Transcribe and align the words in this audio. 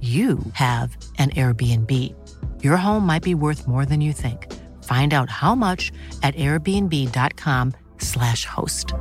you 0.00 0.38
have 0.52 0.96
an 1.18 1.30
Airbnb. 1.30 2.14
Your 2.60 2.76
home 2.76 3.04
might 3.04 3.22
be 3.22 3.34
worth 3.34 3.66
more 3.66 3.84
than 3.84 4.00
you 4.00 4.12
think. 4.12 4.46
Find 4.84 5.12
out 5.12 5.28
how 5.28 5.54
much 5.54 5.90
at 6.22 6.36
airbnb.com/slash 6.36 8.44
host. 8.44 8.94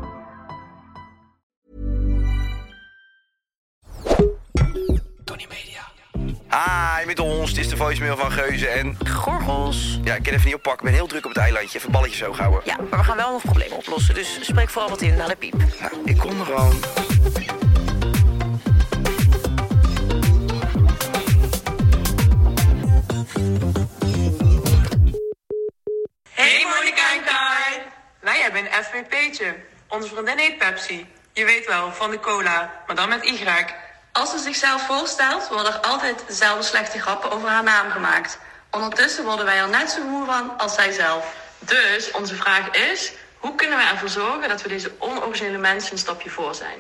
Tony 5.24 5.48
Media. 5.50 5.82
Hi, 6.50 7.06
met 7.06 7.20
ons. 7.20 7.50
Het 7.50 7.60
is 7.60 7.70
de 7.70 7.78
voicemail 7.78 8.18
van 8.18 8.32
Geuze 8.32 8.68
en... 8.68 8.98
Gorgels. 9.10 10.00
Ja, 10.04 10.16
ik 10.16 10.24
kan 10.24 10.34
even 10.34 10.46
niet 10.46 10.56
oppakken. 10.56 10.86
Ik 10.86 10.92
ben 10.92 11.00
heel 11.00 11.08
druk 11.08 11.26
op 11.26 11.32
het 11.32 11.40
eilandje. 11.40 11.78
Even 11.78 11.92
balletjes 11.92 12.18
zo 12.18 12.34
houden. 12.34 12.62
Ja, 12.66 12.78
maar 12.90 13.00
we 13.00 13.06
gaan 13.06 13.18
wel 13.18 13.32
nog 13.32 13.42
problemen 13.42 13.78
oplossen. 13.78 14.16
Dus 14.16 14.38
spreek 14.42 14.70
vooral 14.70 14.90
wat 14.90 15.02
in 15.02 15.16
naar 15.16 15.28
de 15.28 15.36
piep. 15.36 15.54
Nou, 15.54 15.92
ik 16.04 16.18
kom 16.18 16.40
er 16.40 16.46
gewoon. 16.46 16.76
Onze 29.88 30.08
vriendin 30.08 30.38
heet 30.38 30.58
Pepsi. 30.58 31.08
Je 31.34 31.46
weet 31.46 31.66
wel, 31.66 31.94
van 31.94 32.12
de 32.12 32.20
cola, 32.20 32.72
maar 32.88 32.96
dan 32.96 33.10
met 33.10 33.26
Y. 33.26 33.46
Als 34.12 34.32
ze 34.32 34.38
zichzelf 34.38 34.86
voorstelt, 34.86 35.48
worden 35.48 35.74
er 35.74 35.80
altijd 35.80 36.24
dezelfde 36.28 36.64
slechte 36.64 37.00
grappen 37.00 37.32
over 37.32 37.50
haar 37.50 37.64
naam 37.64 37.90
gemaakt. 37.90 38.40
Ondertussen 38.72 39.24
worden 39.24 39.46
wij 39.46 39.58
er 39.58 39.70
net 39.70 39.90
zo 39.90 40.04
moe 40.04 40.26
van 40.26 40.58
als 40.58 40.74
zij 40.74 40.92
zelf. 40.92 41.36
Dus 41.60 42.12
onze 42.12 42.36
vraag 42.36 42.70
is, 42.70 43.14
hoe 43.38 43.56
kunnen 43.56 43.78
we 43.78 43.84
ervoor 43.84 44.10
zorgen 44.10 44.50
dat 44.50 44.62
we 44.62 44.68
deze 44.68 44.92
onoriginele 45.00 45.58
mensen 45.58 45.92
een 45.92 45.98
stapje 45.98 46.30
voor 46.30 46.56
zijn? 46.56 46.80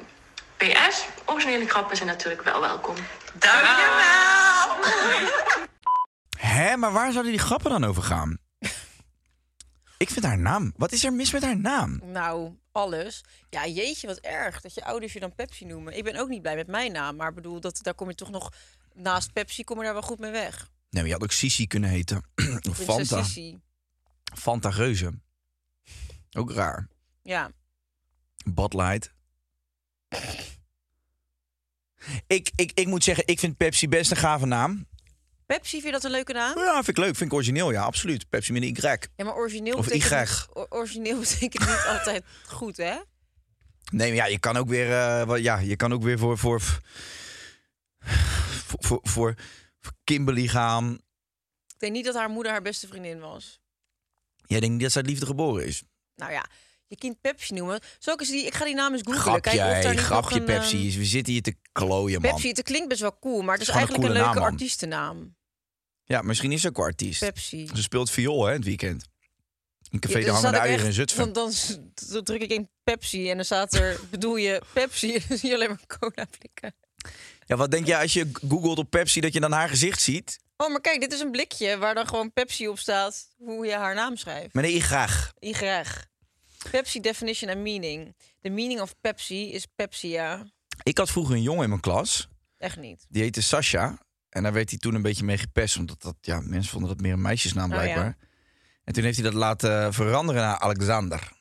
PS, 0.57 1.05
originele 1.25 1.69
grappen 1.69 1.97
zijn 1.97 2.09
natuurlijk 2.09 2.43
wel 2.43 2.61
welkom. 2.61 2.95
Dankjewel! 3.33 4.75
Hè, 6.37 6.77
maar 6.77 6.91
waar 6.91 7.11
zouden 7.11 7.31
die 7.31 7.41
grappen 7.41 7.71
dan 7.71 7.83
over 7.83 8.03
gaan? 8.03 8.46
Ik 9.97 10.09
vind 10.09 10.25
haar 10.25 10.37
naam. 10.37 10.73
Wat 10.75 10.91
is 10.91 11.03
er 11.03 11.13
mis 11.13 11.31
met 11.31 11.43
haar 11.43 11.59
naam? 11.59 12.01
Nou, 12.03 12.57
alles. 12.71 13.23
Ja, 13.49 13.67
jeetje, 13.67 14.07
wat 14.07 14.17
erg 14.17 14.61
dat 14.61 14.73
je 14.73 14.83
ouders 14.85 15.13
je 15.13 15.19
dan 15.19 15.35
Pepsi 15.35 15.65
noemen. 15.65 15.97
Ik 15.97 16.03
ben 16.03 16.15
ook 16.15 16.29
niet 16.29 16.41
blij 16.41 16.55
met 16.55 16.67
mijn 16.67 16.91
naam, 16.91 17.15
maar 17.15 17.33
bedoel, 17.33 17.59
dat, 17.59 17.79
daar 17.81 17.93
kom 17.93 18.09
je 18.09 18.15
toch 18.15 18.29
nog... 18.29 18.53
Naast 18.93 19.33
Pepsi 19.33 19.63
kom 19.63 19.77
je 19.77 19.83
daar 19.83 19.93
wel 19.93 20.01
goed 20.01 20.19
mee 20.19 20.31
weg. 20.31 20.57
Nee, 20.89 21.01
maar 21.01 21.05
je 21.05 21.11
had 21.11 21.23
ook 21.23 21.31
Sisi 21.31 21.67
kunnen 21.67 21.89
heten. 21.89 22.23
of 22.69 22.77
Fanta. 22.77 23.23
Sissi. 23.23 23.59
Fanta 24.35 24.69
Reuze. 24.69 25.19
Ook 26.31 26.51
raar. 26.51 26.87
Ja. 27.21 27.51
Bud 28.45 28.73
Light. 28.73 29.13
Ik, 32.27 32.51
ik, 32.55 32.71
ik 32.73 32.87
moet 32.87 33.03
zeggen, 33.03 33.27
ik 33.27 33.39
vind 33.39 33.57
Pepsi 33.57 33.87
best 33.87 34.11
een 34.11 34.17
gave 34.17 34.45
naam. 34.45 34.87
Pepsi, 35.47 35.71
vind 35.71 35.83
je 35.83 35.91
dat 35.91 36.03
een 36.03 36.11
leuke 36.11 36.33
naam? 36.33 36.59
Ja, 36.59 36.73
vind 36.73 36.87
ik 36.87 36.97
leuk. 36.97 37.15
Vind 37.15 37.29
ik 37.31 37.33
origineel, 37.33 37.71
ja, 37.71 37.81
absoluut. 37.83 38.29
Pepsi 38.29 38.53
met 38.53 38.61
een 38.61 38.67
Y. 38.69 38.97
Ja, 39.15 39.23
maar 39.23 39.35
origineel 39.35 39.77
Of 39.77 39.85
betekent, 39.87 40.47
Y. 40.55 40.59
origineel 40.69 41.19
betekent 41.29 41.65
niet 41.67 41.85
altijd 41.87 42.23
goed, 42.47 42.77
hè? 42.77 42.95
Nee, 43.91 44.07
maar 44.07 44.15
ja, 44.15 44.25
je 44.25 44.39
kan 44.39 44.57
ook 44.57 44.67
weer, 44.67 44.91
eh, 44.91 45.23
wat- 45.25 45.39
ja, 45.41 45.57
je 45.59 45.75
kan 45.75 45.93
ook 45.93 46.03
weer 46.03 46.17
voor, 46.19 46.37
voor, 46.37 46.61
voor, 48.79 48.99
voor, 49.01 49.33
Kimberly 50.03 50.47
gaan. 50.47 50.93
Ik 51.67 51.79
denk 51.83 51.93
niet 51.93 52.05
dat 52.05 52.15
haar 52.15 52.29
moeder 52.29 52.51
haar 52.51 52.61
beste 52.61 52.87
vriendin 52.87 53.19
was. 53.19 53.59
Jij 54.45 54.59
denkt 54.59 54.73
niet 54.75 54.83
dat 54.83 54.91
zij 54.91 55.01
liefde 55.01 55.25
geboren 55.25 55.65
is? 55.65 55.83
Nou 56.15 56.31
ja, 56.31 56.45
je 56.87 56.95
kind 56.95 57.21
Pepsi 57.21 57.53
noemen. 57.53 57.79
Zo 57.99 58.13
is 58.13 58.29
die, 58.29 58.45
ik 58.45 58.53
ga 58.53 58.65
die 58.65 58.75
naam 58.75 58.93
eens 58.93 59.01
googlen. 59.01 59.21
Grapje, 59.21 59.41
Kijken 59.41 59.65
of 59.65 59.71
daar 59.73 59.81
hey, 59.83 59.91
niet 59.91 60.01
grapje 60.01 60.39
een, 60.39 60.45
Pepsi. 60.45 60.89
ehm, 60.89 60.97
We 60.97 61.05
zitten 61.05 61.33
hier 61.33 61.41
te 61.41 61.55
klooien, 61.71 62.21
man. 62.21 62.31
Pepsi, 62.31 62.47
het 62.49 62.61
klinkt 62.63 62.87
best 62.87 63.01
wel 63.01 63.19
cool, 63.19 63.41
maar 63.41 63.53
het 63.53 63.61
is, 63.61 63.67
is 63.69 63.73
eigenlijk 63.75 64.05
een 64.07 64.11
leuke 64.13 64.33
naam, 64.33 64.43
artiestennaam. 64.43 65.35
Ja, 66.07 66.21
misschien 66.21 66.51
is 66.51 66.61
ze 66.61 66.67
ook 66.67 66.79
artiest. 66.79 67.19
Pepsi. 67.19 67.69
Ze 67.75 67.81
speelt 67.81 68.09
viool, 68.09 68.45
hè, 68.45 68.53
het 68.53 68.63
weekend. 68.63 69.05
In 69.89 69.99
Café 69.99 70.17
Ja, 70.17 70.19
de 70.19 70.31
dus 70.31 70.33
Hangende 70.33 70.57
ik 70.57 70.63
Eieren 70.63 70.85
in 70.85 70.93
Zutphen. 70.93 71.33
Dan, 71.33 71.51
dan, 72.09 72.23
druk 72.23 72.41
ik 72.41 72.51
in 72.51 72.69
Pepsi 72.83 73.29
en 73.29 73.35
dan 73.35 73.45
staat 73.45 73.73
er, 73.73 73.99
bedoel 74.11 74.35
je 74.35 74.61
Pepsi? 74.73 75.15
En 75.15 75.23
dan 75.29 75.37
zie 75.37 75.49
je 75.49 75.55
alleen 75.55 75.69
maar 75.69 75.99
cola 75.99 76.27
blikken. 76.39 76.75
Ja, 77.45 77.55
wat 77.55 77.71
denk 77.71 77.85
je 77.85 77.97
als 77.97 78.13
je 78.13 78.29
googelt 78.47 78.77
op 78.77 78.89
Pepsi 78.89 79.19
dat 79.19 79.33
je 79.33 79.39
dan 79.39 79.51
haar 79.51 79.69
gezicht 79.69 80.01
ziet? 80.01 80.39
Oh, 80.57 80.69
maar 80.69 80.81
kijk, 80.81 80.99
dit 80.99 81.13
is 81.13 81.19
een 81.19 81.31
blikje 81.31 81.77
waar 81.77 81.95
dan 81.95 82.07
gewoon 82.07 82.33
Pepsi 82.33 82.67
op 82.67 82.79
staat. 82.79 83.27
Hoe 83.37 83.65
je 83.65 83.75
haar 83.75 83.95
naam 83.95 84.17
schrijft. 84.17 84.53
Met 84.53 84.65
een 84.65 84.75
Y 84.75 84.79
graag. 84.79 85.33
I 85.43 85.53
graag. 85.53 86.05
Pepsi 86.71 86.99
definition 86.99 87.49
and 87.49 87.59
meaning. 87.59 88.15
The 88.41 88.49
meaning 88.49 88.81
of 88.81 88.95
Pepsi 89.01 89.51
is 89.51 89.65
Pepsia. 89.75 90.45
Ik 90.83 90.97
had 90.97 91.09
vroeger 91.09 91.35
een 91.35 91.41
jongen 91.41 91.63
in 91.63 91.69
mijn 91.69 91.81
klas. 91.81 92.27
Echt 92.57 92.77
niet. 92.77 93.05
Die 93.09 93.21
heette 93.21 93.41
Sasha. 93.41 93.97
En 94.37 94.43
daar 94.43 94.53
werd 94.53 94.69
hij 94.69 94.79
toen 94.79 94.95
een 94.95 95.01
beetje 95.01 95.23
mee 95.23 95.37
gepest. 95.37 95.77
Omdat 95.77 96.01
dat, 96.01 96.15
ja, 96.21 96.39
mensen 96.43 96.71
vonden 96.71 96.89
dat 96.89 97.01
meer 97.01 97.13
een 97.13 97.21
meisjesnaam 97.21 97.71
Oh, 97.71 97.77
blijkbaar. 97.77 98.05
ja. 98.05 98.27
En 98.83 98.93
toen 98.93 99.03
heeft 99.03 99.15
hij 99.15 99.25
dat 99.25 99.33
laten 99.33 99.93
veranderen 99.93 100.41
naar 100.41 100.59
Alexander. 100.59 101.31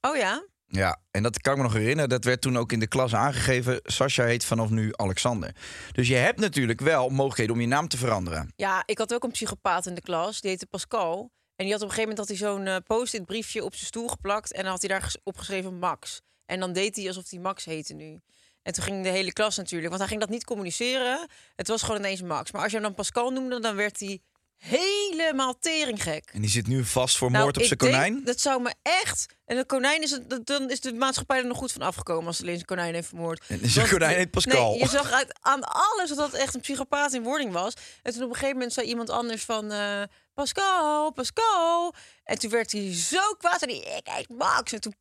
Oh 0.00 0.16
ja? 0.16 0.46
Ja, 0.66 1.00
en 1.10 1.22
dat 1.22 1.40
kan 1.40 1.52
ik 1.52 1.58
me 1.58 1.64
nog 1.64 1.72
herinneren. 1.74 2.08
Dat 2.08 2.24
werd 2.24 2.40
toen 2.40 2.56
ook 2.56 2.72
in 2.72 2.80
de 2.80 2.86
klas 2.86 3.14
aangegeven. 3.14 3.80
Sasha 3.82 4.24
heet 4.24 4.44
vanaf 4.44 4.70
nu 4.70 4.92
Alexander. 4.96 5.54
Dus 5.92 6.08
je 6.08 6.14
hebt 6.14 6.40
natuurlijk 6.40 6.80
wel 6.80 7.08
mogelijkheden 7.08 7.54
om 7.54 7.60
je 7.60 7.66
naam 7.66 7.88
te 7.88 7.96
veranderen. 7.96 8.52
Ja, 8.56 8.82
ik 8.86 8.98
had 8.98 9.14
ook 9.14 9.24
een 9.24 9.30
psychopaat 9.30 9.86
in 9.86 9.94
de 9.94 10.00
klas. 10.00 10.40
Die 10.40 10.50
heette 10.50 10.66
Pascal. 10.66 11.30
En 11.56 11.64
die 11.64 11.72
had 11.72 11.82
op 11.82 11.88
een 11.88 11.94
gegeven 11.94 12.16
moment 12.16 12.18
had 12.18 12.38
hij 12.38 12.48
zo'n 12.48 12.66
eh, 12.66 12.76
post-it 12.86 13.24
briefje 13.26 13.64
op 13.64 13.74
zijn 13.74 13.86
stoel 13.86 14.08
geplakt. 14.08 14.52
En 14.52 14.62
dan 14.62 14.70
had 14.70 14.80
hij 14.80 14.90
daar 14.90 15.02
ges- 15.02 15.18
opgeschreven 15.22 15.78
Max. 15.78 16.20
En 16.46 16.60
dan 16.60 16.72
deed 16.72 16.96
hij 16.96 17.06
alsof 17.06 17.30
hij 17.30 17.38
Max 17.40 17.64
heette 17.64 17.94
nu. 17.94 18.20
En 18.64 18.72
toen 18.72 18.84
ging 18.84 19.02
de 19.02 19.08
hele 19.08 19.32
klas 19.32 19.56
natuurlijk, 19.56 19.88
want 19.88 19.98
hij 20.00 20.08
ging 20.08 20.20
dat 20.20 20.30
niet 20.30 20.44
communiceren. 20.44 21.28
Het 21.56 21.68
was 21.68 21.82
gewoon 21.82 21.98
ineens 21.98 22.22
Max. 22.22 22.50
Maar 22.50 22.62
als 22.62 22.70
je 22.70 22.76
hem 22.76 22.86
dan 22.86 22.94
Pascal 22.94 23.30
noemde, 23.30 23.60
dan 23.60 23.76
werd 23.76 24.00
hij 24.00 24.20
helemaal 24.56 25.58
teringgek. 25.58 26.30
En 26.32 26.40
die 26.40 26.50
zit 26.50 26.66
nu 26.66 26.84
vast 26.84 27.16
voor 27.16 27.30
Nou, 27.30 27.42
moord 27.44 27.56
op 27.56 27.62
zijn 27.64 27.78
konijn. 27.78 28.24
dat 28.24 28.40
zou 28.40 28.62
me 28.62 28.74
echt... 28.82 29.26
En 29.44 29.56
een 29.56 29.66
konijn 29.66 30.02
is... 30.02 30.10
het- 30.10 30.46
Dan 30.46 30.70
is 30.70 30.80
de 30.80 30.92
maatschappij 30.92 31.38
er 31.38 31.46
nog 31.46 31.56
goed 31.56 31.72
van 31.72 31.82
afgekomen... 31.82 32.26
als 32.26 32.40
alleen 32.40 32.54
zijn 32.54 32.66
konijn 32.66 32.94
heeft 32.94 33.08
vermoord. 33.08 33.44
En 33.48 33.60
zijn 33.70 33.88
konijn 33.88 34.16
heet 34.16 34.30
Pascal. 34.30 34.70
Nee, 34.70 34.78
je 34.78 34.88
zag 34.88 35.10
uit, 35.12 35.38
aan 35.40 35.62
alles 35.64 36.08
dat 36.08 36.18
dat 36.18 36.32
echt 36.32 36.54
een 36.54 36.60
psychopaat 36.60 37.12
in 37.12 37.22
wording 37.22 37.52
was. 37.52 37.72
En 38.02 38.12
toen 38.12 38.22
op 38.22 38.28
een 38.28 38.34
gegeven 38.34 38.56
moment 38.56 38.72
zei 38.72 38.86
iemand 38.86 39.10
anders 39.10 39.44
van... 39.44 39.72
eh, 39.72 40.02
Pascal, 40.34 41.12
Pascal. 41.12 41.94
En 42.24 42.38
toen 42.38 42.50
werd 42.50 42.72
hij 42.72 42.94
zo 42.94 43.32
kwaad. 43.38 43.62
En 43.62 43.68
hij, 43.68 43.78
ik 43.98 44.08
heet 44.12 44.28
Max. 44.28 44.72
En 44.72 44.80
toen 44.80 44.94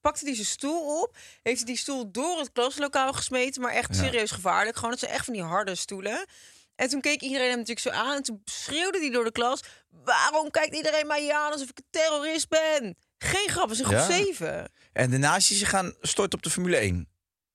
pakte 0.00 0.24
hij 0.24 0.34
zijn 0.34 0.46
stoel 0.46 1.02
op. 1.02 1.16
Heeft 1.42 1.56
hij 1.56 1.66
die 1.66 1.76
stoel 1.76 2.10
door 2.10 2.38
het 2.38 2.52
klaslokaal 2.52 3.12
gesmeten. 3.12 3.62
Maar 3.62 3.72
echt 3.72 3.96
serieus 3.96 4.30
gevaarlijk. 4.30 4.76
Gewoon, 4.76 4.90
dat 4.90 4.98
zijn 4.98 5.12
echt 5.12 5.24
van 5.24 5.34
die 5.34 5.42
harde 5.42 5.74
stoelen. 5.74 6.26
En 6.74 6.88
toen 6.88 7.00
keek 7.00 7.20
iedereen 7.20 7.48
hem 7.48 7.58
natuurlijk 7.58 7.86
zo 7.86 7.90
aan. 7.90 8.16
En 8.16 8.22
toen 8.22 8.42
schreeuwde 8.44 8.98
hij 8.98 9.10
door 9.10 9.24
de 9.24 9.32
klas... 9.32 9.60
Waarom 10.04 10.50
kijkt 10.50 10.74
iedereen 10.76 11.06
mij 11.06 11.32
aan 11.32 11.52
alsof 11.52 11.68
ik 11.68 11.78
een 11.78 11.84
terrorist 11.90 12.48
ben? 12.48 12.96
Geen 13.18 13.48
grap, 13.48 13.70
is 13.70 13.78
een 13.78 13.84
groep 13.84 13.98
Ja. 13.98 14.06
7. 14.06 14.70
En 14.92 15.10
de 15.10 15.18
nazi's 15.18 15.62
gaan 15.62 15.94
stort 16.00 16.34
op 16.34 16.42
de 16.42 16.50
Formule 16.50 16.76
1. 16.76 16.94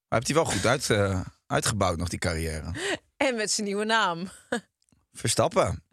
Maar 0.08 0.20
heeft 0.22 0.28
hij 0.28 0.36
wel 0.36 0.46
goed 0.46 0.66
uit, 0.66 0.90
eh, 0.90 1.26
uitgebouwd 1.48 1.98
nog, 1.98 2.10
die 2.10 2.20
carrière. 2.20 2.72
En 3.18 3.36
met 3.36 3.52
zijn 3.52 3.68
nieuwe 3.68 3.86
naam. 3.86 4.30
Verstappen. 5.14 5.84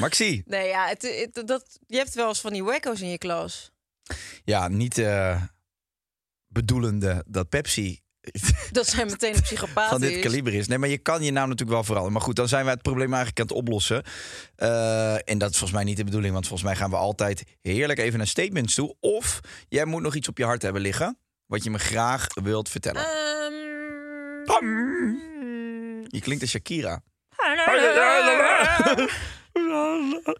Maxi. 0.00 0.42
Nee, 0.46 0.68
ja, 0.68 0.86
het, 0.88 1.02
het- 1.02 1.46
dat, 1.46 1.78
je 1.86 1.96
hebt 1.96 2.14
wel 2.14 2.28
eens 2.28 2.40
van 2.40 2.52
die 2.52 2.64
wacko's 2.64 3.00
in 3.00 3.08
je 3.10 3.18
klas. 3.18 3.70
Ja, 4.44 4.68
niet 4.68 4.98
eh, 4.98 5.42
bedoelende 6.52 7.24
dat 7.26 7.48
Pepsi 7.48 8.00
Dat 8.72 8.86
zijn 8.86 9.06
meteen 9.06 9.34
een 9.34 9.42
psychopaat 9.42 9.88
van 9.88 10.00
dit 10.00 10.20
kaliber 10.20 10.54
is. 10.54 10.66
Nee, 10.66 10.78
maar 10.78 10.88
je 10.88 10.98
kan 10.98 11.22
je 11.22 11.30
naam 11.30 11.48
natuurlijk 11.48 11.70
wel 11.70 11.84
veranderen. 11.84 12.12
Maar 12.12 12.22
goed, 12.22 12.36
dan 12.36 12.48
zijn 12.48 12.64
wij 12.64 12.72
het 12.72 12.82
probleem 12.82 13.14
eigenlijk 13.14 13.40
aan 13.40 13.46
het 13.46 13.56
oplossen. 13.56 14.02
Eh, 14.56 15.28
en 15.28 15.38
dat 15.38 15.50
is 15.50 15.58
volgens 15.58 15.72
mij 15.72 15.84
niet 15.84 15.96
de 15.96 16.04
bedoeling. 16.04 16.32
Want 16.32 16.46
volgens 16.46 16.68
mij 16.68 16.78
gaan 16.78 16.90
we 16.90 16.96
altijd 16.96 17.44
heerlijk 17.60 17.98
even 17.98 18.18
naar 18.18 18.26
statements 18.26 18.74
toe. 18.74 18.96
Of 19.00 19.40
jij 19.68 19.84
moet 19.84 20.02
nog 20.02 20.14
iets 20.14 20.28
op 20.28 20.38
je 20.38 20.44
hart 20.44 20.62
hebben 20.62 20.82
liggen. 20.82 21.18
Wat 21.46 21.64
je 21.64 21.70
me 21.70 21.78
graag 21.78 22.26
wilt 22.42 22.68
vertellen. 22.68 23.02
Ehm, 23.02 23.54
Je 26.08 26.20
klinkt 26.20 26.42
als 26.42 26.50
Shakira. 26.50 27.02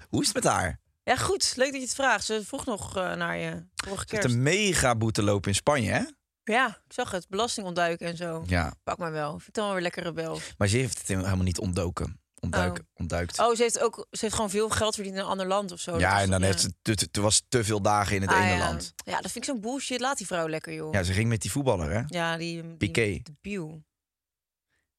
Hoe 0.08 0.20
is 0.20 0.26
het 0.26 0.34
met 0.34 0.44
haar? 0.44 0.78
Ja, 1.02 1.16
goed. 1.16 1.52
Leuk 1.56 1.66
dat 1.70 1.80
je 1.80 1.86
het 1.86 1.94
vraagt. 1.94 2.24
Ze 2.24 2.44
vroeg 2.44 2.64
nog 2.66 2.96
eh, 2.96 3.14
naar 3.14 3.36
je 3.36 3.50
vorige 3.74 3.98
heeft 3.98 4.04
kerst. 4.10 4.24
een 4.34 4.42
mega 4.42 4.96
boete 4.96 5.22
lopen 5.22 5.48
in 5.48 5.54
Spanje, 5.54 5.90
hè? 5.90 6.02
Ja, 6.42 6.68
ik 6.68 6.92
zag 6.92 7.10
het. 7.10 7.28
Belasting 7.28 7.66
ontduiken 7.66 8.06
en 8.06 8.16
zo. 8.16 8.44
Ja, 8.46 8.74
Pak 8.82 8.98
maar 8.98 9.12
wel. 9.12 9.30
Vind 9.30 9.46
het 9.46 9.54
dan 9.54 9.64
wel 9.64 9.72
weer 9.74 9.82
lekker 9.82 10.02
rebel. 10.02 10.40
maar 10.58 10.68
ze 10.68 10.76
heeft 10.76 10.98
het 10.98 11.08
helemaal 11.08 11.36
niet 11.36 11.58
ontdoken. 11.58 12.20
Ontduiken, 12.42 12.88
ontduikt. 12.94 13.38
Oh, 13.38 13.54
ze 13.54 13.62
heeft 13.62 13.80
ook 13.80 14.06
ze 14.10 14.18
heeft 14.20 14.34
gewoon 14.34 14.50
veel 14.50 14.68
geld 14.70 14.94
verdiend 14.94 15.14
in 15.16 15.20
een 15.22 15.26
ander 15.28 15.46
land 15.46 15.72
of 15.72 15.80
zo. 15.80 15.98
Ja, 15.98 16.20
en 16.20 16.30
dan 16.30 16.42
heeft 16.42 16.60
ze 16.60 16.72
te, 16.82 16.94
te- 16.94 17.10
te- 17.10 17.20
was 17.20 17.42
te 17.48 17.64
veel 17.64 17.82
dagen 17.82 18.16
in 18.16 18.22
het 18.22 18.30
Ah, 18.30 18.38
ene 18.44 18.52
ja. 18.52 18.58
land. 18.58 18.92
Ja, 19.04 19.20
dat 19.20 19.30
vind 19.30 19.36
ik 19.36 19.50
zo'n 19.50 19.60
bullshit. 19.60 20.00
Laat 20.00 20.18
die 20.18 20.26
vrouw 20.26 20.48
lekker, 20.48 20.72
joh. 20.74 20.92
Ja, 20.92 21.02
ze 21.02 21.12
ging 21.12 21.28
met 21.28 21.42
die 21.42 21.50
voetballer, 21.50 21.90
hè? 21.90 22.02
Ja, 22.06 22.36
die... 22.36 22.62
die 22.62 22.76
Piqué. 22.76 23.20
De 23.22 23.32
Biel. 23.40 23.82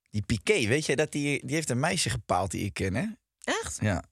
Die 0.09 0.21
Piqué, 0.21 0.67
weet 0.67 0.85
je, 0.85 0.95
dat 0.95 1.11
die, 1.11 1.45
die 1.45 1.55
heeft 1.55 1.69
een 1.69 1.79
meisje 1.79 2.09
gepaald 2.09 2.51
die 2.51 2.65
ik 2.65 2.73
ken, 2.73 2.95
hè? 2.95 3.05
Echt? 3.43 3.77
Ja. 3.79 4.03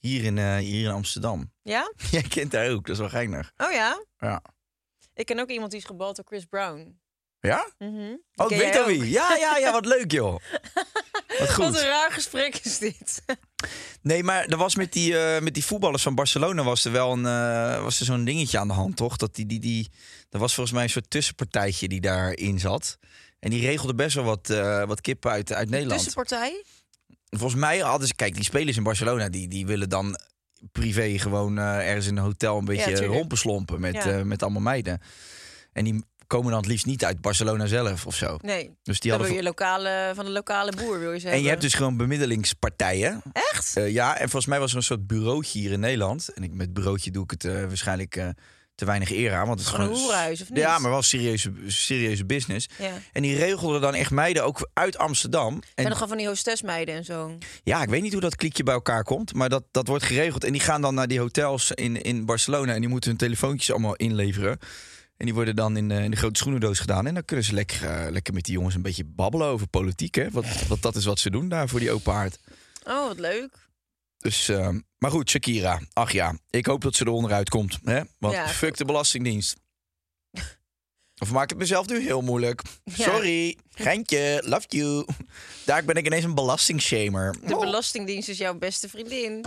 Hier 0.00 0.24
in, 0.24 0.38
eh, 0.38 0.56
hier 0.56 0.84
in 0.84 0.90
Amsterdam. 0.94 1.52
Ja? 1.62 1.92
Jij 2.10 2.22
kent 2.22 2.52
haar 2.52 2.70
ook, 2.70 2.86
dat 2.86 2.94
is 2.94 3.00
wel 3.00 3.08
geinig. 3.10 3.52
Oh 3.56 3.72
ja? 3.72 4.04
Ja. 4.18 4.42
Ik 5.14 5.26
ken 5.26 5.38
ook 5.38 5.50
iemand 5.50 5.70
die 5.70 5.80
is 5.80 5.86
gebald 5.86 6.16
door 6.16 6.24
Chris 6.24 6.44
Brown. 6.44 7.00
Ja? 7.40 7.72
Mhm. 7.78 8.14
Oh, 8.34 8.50
ik 8.50 8.58
weet 8.58 8.76
al 8.76 8.86
wie. 8.86 9.10
Ja, 9.10 9.36
ja, 9.36 9.56
ja, 9.56 9.72
wat 9.72 9.86
leuk, 9.86 10.10
joh. 10.12 10.36
Wat 11.38 11.48
Wat 11.56 11.58
een 11.58 11.64
goed. 11.74 11.80
raar 11.80 12.12
gesprek 12.12 12.56
is 12.56 12.78
dit. 12.78 13.22
Nee, 14.02 14.22
maar 14.22 14.46
er 14.46 14.56
was 14.56 14.74
met 14.74 14.92
die, 14.92 15.18
eh, 15.18 15.42
met 15.42 15.54
die 15.54 15.64
voetballers 15.64 16.02
van 16.02 16.14
Barcelona 16.14 16.62
was 16.62 16.84
er 16.84 16.92
wel 16.92 17.12
een, 17.12 17.26
eh, 17.26 17.82
was 17.82 18.00
er 18.00 18.06
zo'n 18.06 18.24
dingetje 18.24 18.58
aan 18.58 18.68
de 18.68 18.74
hand, 18.74 18.96
toch? 18.96 19.16
Dat 19.16 19.34
die, 19.34 19.46
die, 19.46 19.60
die, 19.60 19.88
er 20.30 20.38
was 20.38 20.54
volgens 20.54 20.74
mij 20.74 20.84
een 20.84 20.90
soort 20.90 21.10
tussenpartijtje 21.10 21.88
die 21.88 22.00
daarin 22.00 22.58
zat. 22.58 22.98
En 23.38 23.50
die 23.50 23.60
regelde 23.66 23.94
best 23.94 24.14
wel 24.14 24.24
wat, 24.24 24.46
wat 24.86 25.00
kippen 25.00 25.30
uit, 25.30 25.52
uit 25.52 25.70
Nederland. 25.70 25.98
Tussenpartij? 26.00 26.64
Volgens 27.30 27.60
mij 27.60 27.78
hadden 27.78 28.08
ze, 28.08 28.14
kijk, 28.14 28.34
die 28.34 28.44
spelers 28.44 28.76
in 28.76 28.82
Barcelona, 28.82 29.28
die, 29.28 29.48
die 29.48 29.66
willen 29.66 29.88
dan 29.88 30.18
privé 30.72 31.18
gewoon 31.18 31.58
eh, 31.58 31.88
ergens 31.88 32.06
in 32.06 32.16
een 32.16 32.22
hotel 32.22 32.58
een 32.58 32.64
beetje 32.64 32.84
tuurlijk. 32.92 33.12
rompenslompen 33.12 33.80
met, 33.80 33.94
Ja. 33.94 34.04
eh, 34.10 34.22
met 34.22 34.42
allemaal 34.42 34.62
meiden. 34.62 35.00
En 35.72 35.84
die 35.84 36.04
komen 36.26 36.50
dan 36.50 36.60
het 36.60 36.68
liefst 36.68 36.86
niet 36.86 37.04
uit 37.04 37.20
Barcelona 37.20 37.66
zelf 37.66 38.06
of 38.06 38.14
zo. 38.14 38.36
Nee. 38.42 38.70
Dus 38.82 39.00
die 39.00 39.10
hadden 39.10 39.28
wil 39.28 39.38
je 39.38 39.44
lokale, 39.44 40.12
van 40.14 40.24
de 40.24 40.30
lokale 40.30 40.72
boer, 40.76 40.98
wil 40.98 41.12
je 41.12 41.18
zeggen. 41.18 41.38
en 41.38 41.42
je 41.44 41.48
hebt 41.48 41.60
dus 41.62 41.74
gewoon 41.74 41.96
bemiddelingspartijen. 41.96 43.22
Echt? 43.32 43.76
Eh, 43.76 43.90
ja, 43.90 44.12
en 44.14 44.20
volgens 44.20 44.46
mij 44.46 44.58
was 44.58 44.70
er 44.70 44.76
een 44.76 44.82
soort 44.82 45.06
bureautje 45.06 45.58
hier 45.58 45.72
in 45.72 45.80
Nederland. 45.80 46.28
En 46.28 46.42
ik, 46.42 46.54
met 46.54 46.72
bureautje 46.72 47.10
doe 47.10 47.24
ik 47.24 47.30
het 47.30 47.42
waarschijnlijk 47.42 48.32
te 48.80 48.86
weinig 48.86 49.10
eer 49.10 49.34
aan. 49.34 49.46
Want 49.46 49.58
het 49.58 49.68
is 49.68 49.74
Gewoon 49.74 49.88
een 49.88 50.32
of 50.32 50.50
niet? 50.50 50.58
Ja, 50.58 50.78
maar 50.78 50.90
wel 50.90 51.02
serieuze, 51.02 51.52
serieuze 51.66 52.24
business. 52.24 52.68
Ja. 52.78 52.92
En 53.12 53.22
die 53.22 53.36
regelden 53.36 53.80
dan 53.80 53.94
echt 53.94 54.10
meiden 54.10 54.44
ook 54.44 54.68
uit 54.72 54.98
Amsterdam. 54.98 55.54
En 55.54 55.62
En 55.74 55.84
dan 55.84 55.92
gewoon 55.92 56.08
van 56.08 56.16
die 56.16 56.26
hostesmeiden 56.26 56.94
en 56.94 57.04
zo. 57.04 57.38
ja, 57.62 57.82
ik 57.82 57.88
weet 57.88 58.02
niet 58.02 58.12
hoe 58.12 58.20
dat 58.20 58.36
klikje 58.36 58.62
bij 58.62 58.74
elkaar 58.74 59.04
komt. 59.04 59.34
Maar 59.34 59.48
dat, 59.48 59.64
dat 59.70 59.86
wordt 59.86 60.04
geregeld. 60.04 60.44
En 60.44 60.52
die 60.52 60.60
gaan 60.60 60.80
dan 60.80 60.94
naar 60.94 61.08
die 61.08 61.18
hotels 61.20 61.70
in, 61.70 62.02
in 62.02 62.24
Barcelona. 62.24 62.74
En 62.74 62.80
die 62.80 62.88
moeten 62.88 63.10
hun 63.10 63.18
telefoontjes 63.18 63.70
allemaal 63.70 63.96
inleveren. 63.96 64.58
En 65.16 65.26
die 65.26 65.34
worden 65.34 65.56
dan 65.56 65.76
in, 65.76 65.90
eh, 65.90 66.04
in 66.04 66.10
de 66.10 66.16
grote 66.16 66.38
schoenendoos 66.38 66.78
gedaan. 66.78 67.06
En 67.06 67.14
dan 67.14 67.24
kunnen 67.24 67.44
ze 67.44 67.54
lekker, 67.54 67.84
eh, 67.84 68.10
lekker 68.10 68.34
met 68.34 68.44
die 68.44 68.54
jongens 68.54 68.74
een 68.74 68.82
beetje 68.82 69.04
babbelen 69.04 69.46
over 69.46 69.66
politiek. 69.66 70.14
Hè? 70.14 70.30
Want, 70.30 70.46
want 70.68 70.82
dat 70.82 70.96
is 70.96 71.04
wat 71.04 71.18
ze 71.18 71.30
doen 71.30 71.48
daar 71.48 71.68
voor 71.68 71.80
die 71.80 71.90
open 71.90 72.12
haard. 72.12 72.38
Oh, 72.84 73.06
wat 73.06 73.18
leuk. 73.18 73.68
Dus, 74.20 74.48
eh, 74.48 74.68
maar 74.98 75.10
goed, 75.10 75.30
Shakira. 75.30 75.80
Ach 75.92 76.12
ja, 76.12 76.38
ik 76.50 76.66
hoop 76.66 76.80
dat 76.82 76.94
ze 76.94 77.04
er 77.04 77.10
onderuit 77.10 77.48
komt. 77.48 77.78
Hè? 77.84 78.00
Want 78.18 78.34
Ja. 78.34 78.48
fuck 78.48 78.76
de 78.76 78.84
Belastingdienst. 78.84 79.56
Of 81.22 81.30
maak 81.32 81.42
ik 81.44 81.48
het 81.50 81.58
mezelf 81.58 81.86
nu 81.86 82.00
heel 82.02 82.20
moeilijk? 82.22 82.62
Ja. 82.84 82.94
Sorry, 83.04 83.56
geintje, 83.70 84.42
love 84.46 84.66
you. 84.68 85.06
Daar 85.64 85.84
ben 85.84 85.94
ik 85.96 86.06
ineens 86.06 86.24
een 86.24 86.34
belastingshamer. 86.34 87.32
De 87.46 87.54
Oh. 87.54 87.60
Belastingdienst 87.60 88.28
is 88.28 88.38
jouw 88.38 88.54
beste 88.54 88.88
vriendin. 88.88 89.44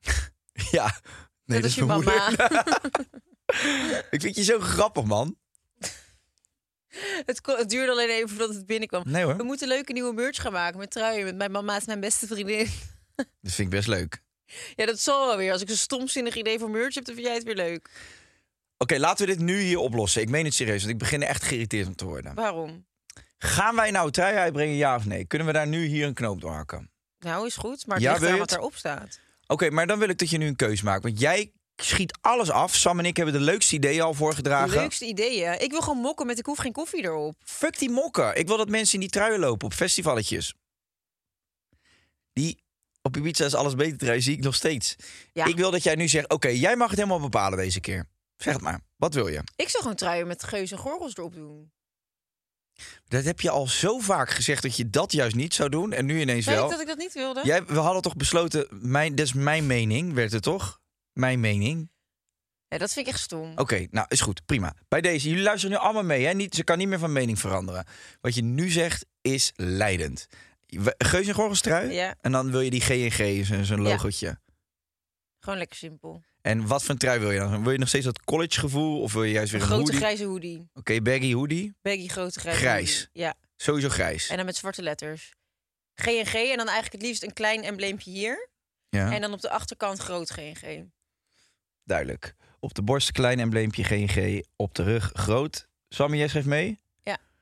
Ja, 0.70 1.00
nee, 1.44 1.60
dat 1.60 1.70
is 1.70 1.74
je 1.76 1.84
mama. 1.84 2.28
ik 4.10 4.20
vind 4.20 4.36
je 4.36 4.44
zo 4.44 4.58
grappig, 4.60 5.04
man. 5.04 5.36
Het 7.24 7.40
duurde 7.70 7.90
alleen 7.92 8.08
even 8.10 8.28
voordat 8.28 8.54
het 8.54 8.66
binnenkwam. 8.66 9.02
Nee 9.06 9.24
hoor, 9.24 9.36
We 9.36 9.42
moeten 9.42 9.68
leuke 9.68 9.92
nieuwe 9.92 10.12
merch 10.12 10.40
gaan 10.40 10.52
maken 10.52 10.78
met 10.78 10.90
truien. 10.90 11.24
Met 11.24 11.36
mijn 11.36 11.50
mama 11.50 11.76
is 11.76 11.86
mijn 11.86 12.00
beste 12.00 12.26
vriendin. 12.26 12.68
dat 13.16 13.52
vind 13.52 13.58
ik 13.58 13.70
best 13.70 13.88
leuk. 13.88 14.22
Ja, 14.74 14.86
dat 14.86 15.00
zal 15.00 15.26
wel 15.26 15.36
weer. 15.36 15.52
Als 15.52 15.62
ik 15.62 15.68
een 15.68 15.76
stomzinnig 15.76 16.36
idee 16.36 16.58
voor 16.58 16.70
merch 16.70 16.94
heb, 16.94 17.04
dan 17.04 17.14
vind 17.14 17.26
jij 17.26 17.34
het 17.36 17.44
weer 17.44 17.54
leuk. 17.54 17.90
Oké, 18.78 18.98
laten 18.98 19.26
we 19.26 19.32
dit 19.32 19.42
nu 19.42 19.60
hier 19.60 19.78
oplossen. 19.78 20.22
Ik 20.22 20.28
meen 20.28 20.44
het 20.44 20.54
serieus, 20.54 20.78
want 20.80 20.92
ik 20.92 20.98
begin 20.98 21.22
er 21.22 21.28
echt 21.28 21.42
geïrriteerd 21.42 21.86
om 21.86 21.94
te 21.96 22.04
worden. 22.04 22.34
Waarom? 22.34 22.86
Gaan 23.38 23.76
wij 23.76 23.90
nou 23.90 24.10
trui 24.10 24.36
uitbrengen, 24.36 24.76
ja 24.76 24.96
of 24.96 25.04
nee? 25.04 25.24
Kunnen 25.24 25.46
we 25.46 25.52
daar 25.52 25.66
nu 25.66 25.84
hier 25.84 26.06
een 26.06 26.14
knoop 26.14 26.40
doorhakken? 26.40 26.90
Nou, 27.18 27.46
is 27.46 27.56
goed. 27.56 27.86
Maar 27.86 27.96
het 27.96 28.04
Ja, 28.04 28.10
ligt 28.10 28.20
wil 28.22 28.28
aan 28.30 28.34
je 28.34 28.40
wat 28.40 28.50
het? 28.50 28.58
erop 28.58 28.74
staat. 28.74 29.20
Oké, 29.46 29.70
maar 29.70 29.86
dan 29.86 29.98
wil 29.98 30.08
ik 30.08 30.18
dat 30.18 30.30
je 30.30 30.38
nu 30.38 30.46
een 30.46 30.56
keus 30.56 30.82
maakt. 30.82 31.02
Want 31.02 31.20
jij 31.20 31.52
schiet 31.76 32.18
alles 32.20 32.50
af. 32.50 32.74
Sam 32.74 32.98
en 32.98 33.04
ik 33.04 33.16
hebben 33.16 33.34
de 33.34 33.40
leukste 33.40 33.74
ideeën 33.74 34.00
al 34.00 34.10
De 34.10 34.16
voorgedragen. 34.16 34.76
leukste 34.80 35.04
ideeën. 35.06 35.60
Ik 35.60 35.70
wil 35.70 35.80
gewoon 35.80 35.98
mokken 35.98 36.26
met 36.26 36.38
ik 36.38 36.46
hoef 36.46 36.58
geen 36.58 36.72
koffie 36.72 37.02
erop. 37.02 37.34
Fuck 37.44 37.78
die 37.78 37.90
mokken. 37.90 38.36
Ik 38.36 38.46
wil 38.46 38.56
dat 38.56 38.68
mensen 38.68 38.94
in 38.94 39.00
die 39.00 39.08
truien 39.08 39.40
lopen 39.40 39.66
op 39.66 39.72
festivalletjes. 39.74 40.54
Die 42.32 42.59
op 43.02 43.16
Ibiza 43.16 43.44
is 43.44 43.54
alles 43.54 43.74
beter 43.74 43.98
trui 43.98 44.20
zie 44.20 44.36
ik 44.36 44.42
nog 44.42 44.54
steeds. 44.54 44.96
Ja. 45.32 45.44
Ik 45.44 45.56
wil 45.56 45.70
dat 45.70 45.82
jij 45.82 45.94
nu 45.94 46.08
zegt, 46.08 46.28
oké, 46.30 46.48
jij 46.48 46.76
mag 46.76 46.88
het 46.88 46.98
helemaal 46.98 47.20
bepalen 47.20 47.58
deze 47.58 47.80
keer. 47.80 48.06
Zeg 48.36 48.52
het 48.52 48.62
maar. 48.62 48.80
Wat 48.96 49.14
wil 49.14 49.28
je? 49.28 49.42
Ik 49.56 49.68
zou 49.68 49.82
gewoon 49.82 49.96
truien 49.96 50.26
met 50.26 50.44
en 50.52 50.78
gorgels 50.78 51.16
erop 51.16 51.34
doen. 51.34 51.72
Dat 53.08 53.24
heb 53.24 53.40
je 53.40 53.50
al 53.50 53.66
zo 53.66 53.98
vaak 53.98 54.30
gezegd 54.30 54.62
dat 54.62 54.76
je 54.76 54.90
dat 54.90 55.12
juist 55.12 55.36
niet 55.36 55.54
zou 55.54 55.68
doen. 55.68 55.92
En 55.92 56.06
nu 56.06 56.20
ineens 56.20 56.46
ik 56.46 56.54
wel. 56.54 56.70
dat 56.70 56.80
ik 56.80 56.86
dat 56.86 56.98
niet 56.98 57.12
wilde? 57.12 57.40
Jij, 57.44 57.64
we 57.64 57.78
hadden 57.78 58.02
toch 58.02 58.16
besloten, 58.16 58.66
mijn, 58.70 59.14
dat 59.14 59.26
is 59.26 59.32
mijn 59.32 59.66
mening, 59.66 60.14
werd 60.14 60.32
het 60.32 60.42
toch? 60.42 60.80
Mijn 61.12 61.40
mening. 61.40 61.90
Ja, 62.68 62.78
dat 62.78 62.92
vind 62.92 63.06
ik 63.06 63.12
echt 63.12 63.22
stom. 63.22 63.52
Oké, 63.56 63.86
nou 63.90 64.06
is 64.08 64.20
goed, 64.20 64.46
prima. 64.46 64.74
Bij 64.88 65.00
deze, 65.00 65.28
jullie 65.28 65.44
luisteren 65.44 65.76
nu 65.76 65.82
allemaal 65.82 66.04
mee. 66.04 66.24
Hè? 66.24 66.32
Niet, 66.32 66.54
ze 66.54 66.64
kan 66.64 66.78
niet 66.78 66.88
meer 66.88 66.98
van 66.98 67.12
mening 67.12 67.38
veranderen. 67.38 67.86
Wat 68.20 68.34
je 68.34 68.42
nu 68.42 68.70
zegt 68.70 69.06
is 69.20 69.52
leidend. 69.54 70.26
Geus 70.98 71.26
en 71.26 71.34
Gorgels 71.34 71.60
trui. 71.60 71.92
Ja, 71.92 72.14
En 72.20 72.32
dan 72.32 72.50
wil 72.50 72.60
je 72.60 72.70
die 72.70 72.80
G&G, 72.80 73.46
zo'n 73.66 73.76
Ja. 73.82 73.88
logootje. 73.90 74.40
gewoon 75.40 75.58
lekker 75.58 75.76
simpel. 75.76 76.22
En 76.40 76.66
wat 76.66 76.80
voor 76.82 76.90
een 76.90 76.98
trui 76.98 77.18
wil 77.20 77.30
je 77.30 77.38
dan? 77.38 77.62
Wil 77.62 77.72
je 77.72 77.78
nog 77.78 77.88
steeds 77.88 78.04
dat 78.04 78.24
college 78.24 78.60
gevoel? 78.60 79.00
Of 79.02 79.12
wil 79.12 79.22
je 79.24 79.32
juist 79.32 79.52
weer 79.52 79.60
een 79.60 79.66
grote 79.66 79.82
hoodie? 79.82 79.98
grijze 80.00 80.24
hoodie. 80.24 80.68
Oké, 80.74 81.00
baggy 81.02 81.32
hoodie. 81.34 81.74
Baggy 81.82 82.08
grote 82.08 82.40
grijze 82.40 82.58
Grijs. 82.58 82.94
hoodie. 82.96 83.08
Ja, 83.22 83.34
Sowieso 83.56 83.88
grijs. 83.88 84.28
en 84.28 84.36
dan 84.36 84.46
met 84.46 84.56
zwarte 84.56 84.82
letters. 84.82 85.32
G&G 85.94 86.34
en 86.34 86.56
dan 86.56 86.66
eigenlijk 86.66 86.92
het 86.92 87.02
liefst 87.02 87.22
een 87.22 87.32
klein 87.32 87.62
embleempje 87.62 88.10
hier. 88.10 88.48
ja, 88.88 89.12
En 89.12 89.20
dan 89.20 89.32
op 89.32 89.40
de 89.40 89.50
achterkant 89.50 89.98
groot 89.98 90.30
G&G. 90.30 90.82
duidelijk. 91.84 92.34
Op 92.60 92.74
de 92.74 92.82
borst 92.82 93.12
klein 93.12 93.38
embleempje 93.40 93.82
G&G. 93.84 94.46
Op 94.56 94.74
de 94.74 94.82
rug 94.82 95.10
groot. 95.14 95.68
Sammy, 95.88 96.16
jij 96.16 96.28
schrijft 96.28 96.48
mee? 96.48 96.78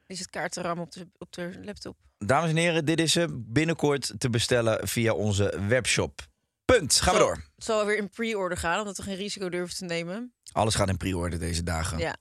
Die 0.07 0.17
zit 0.17 0.31
kaartenram 0.31 0.79
op 0.79 0.93
de, 0.93 1.09
op 1.19 1.33
de 1.33 1.59
laptop. 1.62 1.97
Dames 2.19 2.51
en 2.51 2.57
heren, 2.57 2.85
dit 2.85 3.01
is 3.01 3.17
binnenkort 3.31 4.13
te 4.19 4.31
bestellen 4.31 4.89
via 4.89 5.13
onze 5.13 5.61
webshop. 5.69 6.27
Punt. 6.65 7.01
Gaan 7.01 7.15
we 7.15 7.21
door. 7.21 7.45
Het 7.55 7.65
zal 7.65 7.87
weer 7.87 7.97
in 7.97 8.11
pre-order 8.11 8.59
gaan, 8.59 8.79
omdat 8.79 8.97
we 8.97 9.03
geen 9.03 9.17
risico 9.17 9.49
durven 9.49 9.77
te 9.77 9.85
nemen. 9.85 10.35
Alles 10.53 10.75
gaat 10.75 10.89
in 10.89 10.97
pre-order 10.97 11.39
deze 11.39 11.63
dagen. 11.63 11.99
Ja. 11.99 12.17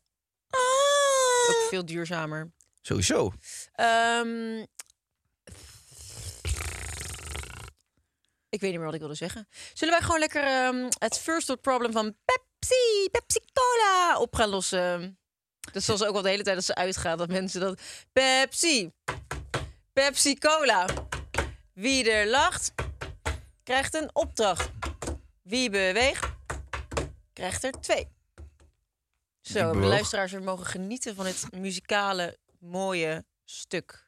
Ook 1.50 1.68
veel 1.70 1.86
duurzamer. 1.86 2.52
Sowieso. 2.82 3.34
Ehm, 3.72 4.60
ik 8.50 8.60
weet 8.62 8.70
niet 8.70 8.76
meer 8.76 8.86
wat 8.86 8.94
ik 8.94 9.00
wilde 9.00 9.16
zeggen. 9.16 9.48
Zullen 9.74 9.94
wij 9.94 10.04
gewoon 10.04 10.20
lekker 10.20 10.44
ehm, 10.44 10.90
het 11.00 11.20
first 11.20 11.48
world 11.48 11.62
problem 11.62 11.92
van 11.92 12.16
Pepsi, 12.26 13.10
Pepsi 13.12 13.40
Cola 13.54 14.20
op 14.20 14.36
gaan 14.36 14.50
lossen? 14.50 15.20
Dat 15.72 15.84
zal 15.84 15.98
ze 15.98 16.08
ook 16.08 16.14
wel 16.14 16.22
de 16.22 16.30
hele 16.30 16.44
tijd 16.44 16.56
als 16.56 16.66
ze 16.66 16.76
uitgaan 16.76 17.18
dat 17.18 17.30
mensen 17.30 17.60
dat 17.62 17.82
Pepsi, 18.14 18.92
Pepsi 19.98 20.36
Cola. 20.36 20.86
Wie 21.74 22.12
er 22.12 22.28
lacht, 22.28 22.74
krijgt 23.64 23.94
een 23.94 24.10
opdracht. 24.14 24.70
Wie 25.42 25.70
beweegt, 25.70 26.28
krijgt 27.34 27.64
er 27.64 27.72
twee. 27.72 28.08
Zo, 29.42 29.72
de 29.72 29.78
luisteraars 29.78 30.32
weer 30.32 30.44
mogen 30.44 30.66
genieten 30.66 31.16
van 31.16 31.26
het 31.26 31.46
muzikale 31.52 32.38
mooie 32.60 33.26
stuk. 33.46 34.08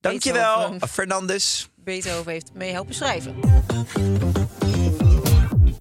Dankjewel, 0.00 0.56
Beethoven. 0.58 0.88
Fernandes. 0.88 1.68
Beethoven 1.74 2.32
heeft 2.32 2.52
mee 2.52 2.72
helpen 2.72 2.94
schrijven. 2.94 3.40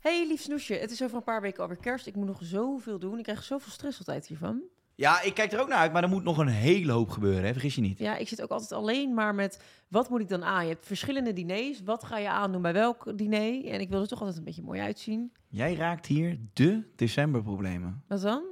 Hey 0.01 0.27
lief 0.27 0.41
snoesje, 0.41 0.73
het 0.73 0.91
is 0.91 1.03
over 1.03 1.17
een 1.17 1.23
paar 1.23 1.41
weken 1.41 1.61
alweer 1.61 1.77
kerst. 1.77 2.07
Ik 2.07 2.15
moet 2.15 2.27
nog 2.27 2.39
zoveel 2.41 2.99
doen. 2.99 3.17
Ik 3.17 3.23
krijg 3.23 3.43
zoveel 3.43 3.71
stress 3.71 3.99
altijd 3.99 4.27
hiervan. 4.27 4.63
Ja, 4.97 5.21
ik 5.21 5.33
kijk 5.33 5.51
er 5.51 5.59
ook 5.59 5.67
naar 5.67 5.77
uit, 5.77 5.93
maar 5.93 6.03
er 6.03 6.09
moet 6.09 6.23
nog 6.23 6.37
een 6.37 6.47
hele 6.47 6.91
hoop 6.91 7.09
gebeuren, 7.09 7.43
hè? 7.43 7.51
vergis 7.51 7.75
je 7.75 7.81
niet. 7.81 7.99
Ja, 7.99 8.15
ik 8.15 8.27
zit 8.27 8.41
ook 8.41 8.49
altijd 8.49 8.71
alleen 8.71 9.13
maar 9.13 9.35
met 9.35 9.63
wat 9.87 10.09
moet 10.09 10.21
ik 10.21 10.29
dan 10.29 10.43
aan? 10.43 10.63
Je 10.63 10.71
hebt 10.71 10.85
verschillende 10.85 11.33
diners. 11.33 11.83
Wat 11.83 12.03
ga 12.03 12.17
je 12.17 12.29
aandoen 12.29 12.61
bij 12.61 12.73
welk 12.73 13.17
diner? 13.17 13.65
En 13.65 13.79
ik 13.79 13.89
wil 13.89 14.01
er 14.01 14.07
toch 14.07 14.19
altijd 14.19 14.37
een 14.37 14.43
beetje 14.43 14.61
mooi 14.61 14.81
uitzien. 14.81 15.31
Jij 15.47 15.75
raakt 15.75 16.05
hier 16.05 16.39
de 16.53 16.91
decemberproblemen. 16.95 18.03
Wat 18.07 18.21
dan? 18.21 18.43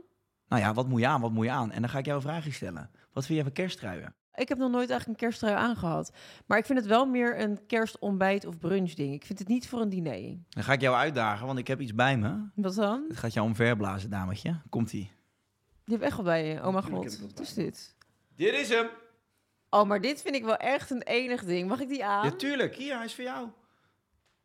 Nou 0.48 0.62
ja, 0.62 0.74
wat 0.74 0.88
moet 0.88 1.00
je 1.00 1.08
aan, 1.08 1.22
wat 1.22 1.32
moet 1.32 1.46
je 1.46 1.52
aan? 1.52 1.72
En 1.72 1.82
dan 1.82 1.90
ga 1.90 1.98
ik 1.98 2.06
jou 2.06 2.18
een 2.18 2.24
vraagje 2.28 2.52
stellen. 2.52 2.90
Wat 3.14 3.26
vind 3.26 3.36
jij 3.36 3.44
van 3.44 3.54
kersttruien? 3.54 4.16
Ik 4.36 4.50
heb 4.50 4.58
nog 4.58 4.72
nooit 4.72 4.90
eigenlijk 4.90 5.22
een 5.22 5.28
kersttrui 5.28 5.56
aangehad. 5.56 6.12
Maar 6.46 6.58
ik 6.58 6.66
vind 6.66 6.80
het 6.80 6.88
wel 6.88 7.06
meer 7.06 7.40
een 7.40 7.66
kerstontbijt 7.68 8.46
of 8.46 8.58
brunch 8.58 8.94
ding. 8.94 9.14
Ik 9.14 9.26
vind 9.26 9.40
het 9.40 9.48
niet 9.48 9.68
voor 9.68 9.82
een 9.82 9.90
diner. 9.90 10.38
Dan 10.50 10.64
ga 10.64 10.74
ik 10.74 10.82
jou 10.82 10.96
uitdagen, 10.96 11.48
want 11.48 11.60
ik 11.60 11.68
heb 11.68 11.82
iets 11.82 11.96
bij 11.96 12.18
me. 12.18 12.50
Wat 12.56 12.76
dan? 12.76 13.06
Het 13.08 13.18
gaat 13.18 13.34
jou 13.34 13.48
omverblazen, 13.48 14.10
dametje. 14.10 14.62
Komt-ie. 14.70 15.12
Je 15.86 15.92
hebt 15.92 16.04
echt 16.04 16.16
wel 16.16 16.26
bij 16.26 16.46
je. 16.48 16.56
Oh 16.56 16.62
mijn 16.62 16.74
Natuurlijk 16.74 17.04
heb 17.04 17.12
god, 17.12 17.14
ik 17.14 17.20
wat 17.20 17.38
wat 17.38 17.48
is 17.48 17.54
dit? 17.54 17.96
Dit 18.36 18.54
is 18.54 18.70
hem. 18.70 18.90
Oh, 19.70 19.84
maar 19.84 20.02
dit 20.02 20.22
vind 20.22 20.36
ik 20.36 20.44
wel 20.44 20.58
echt 20.58 20.90
een 20.90 21.02
enig 21.02 21.44
ding. 21.44 21.68
Mag 21.68 21.80
ik 21.80 21.88
die 21.88 22.06
aan? 22.06 22.26
Ja, 22.26 22.32
tuurlijk. 22.32 22.76
Hier, 22.76 22.96
hij 22.96 23.06
is 23.06 23.16
voor 23.16 23.24
jou. 23.24 23.48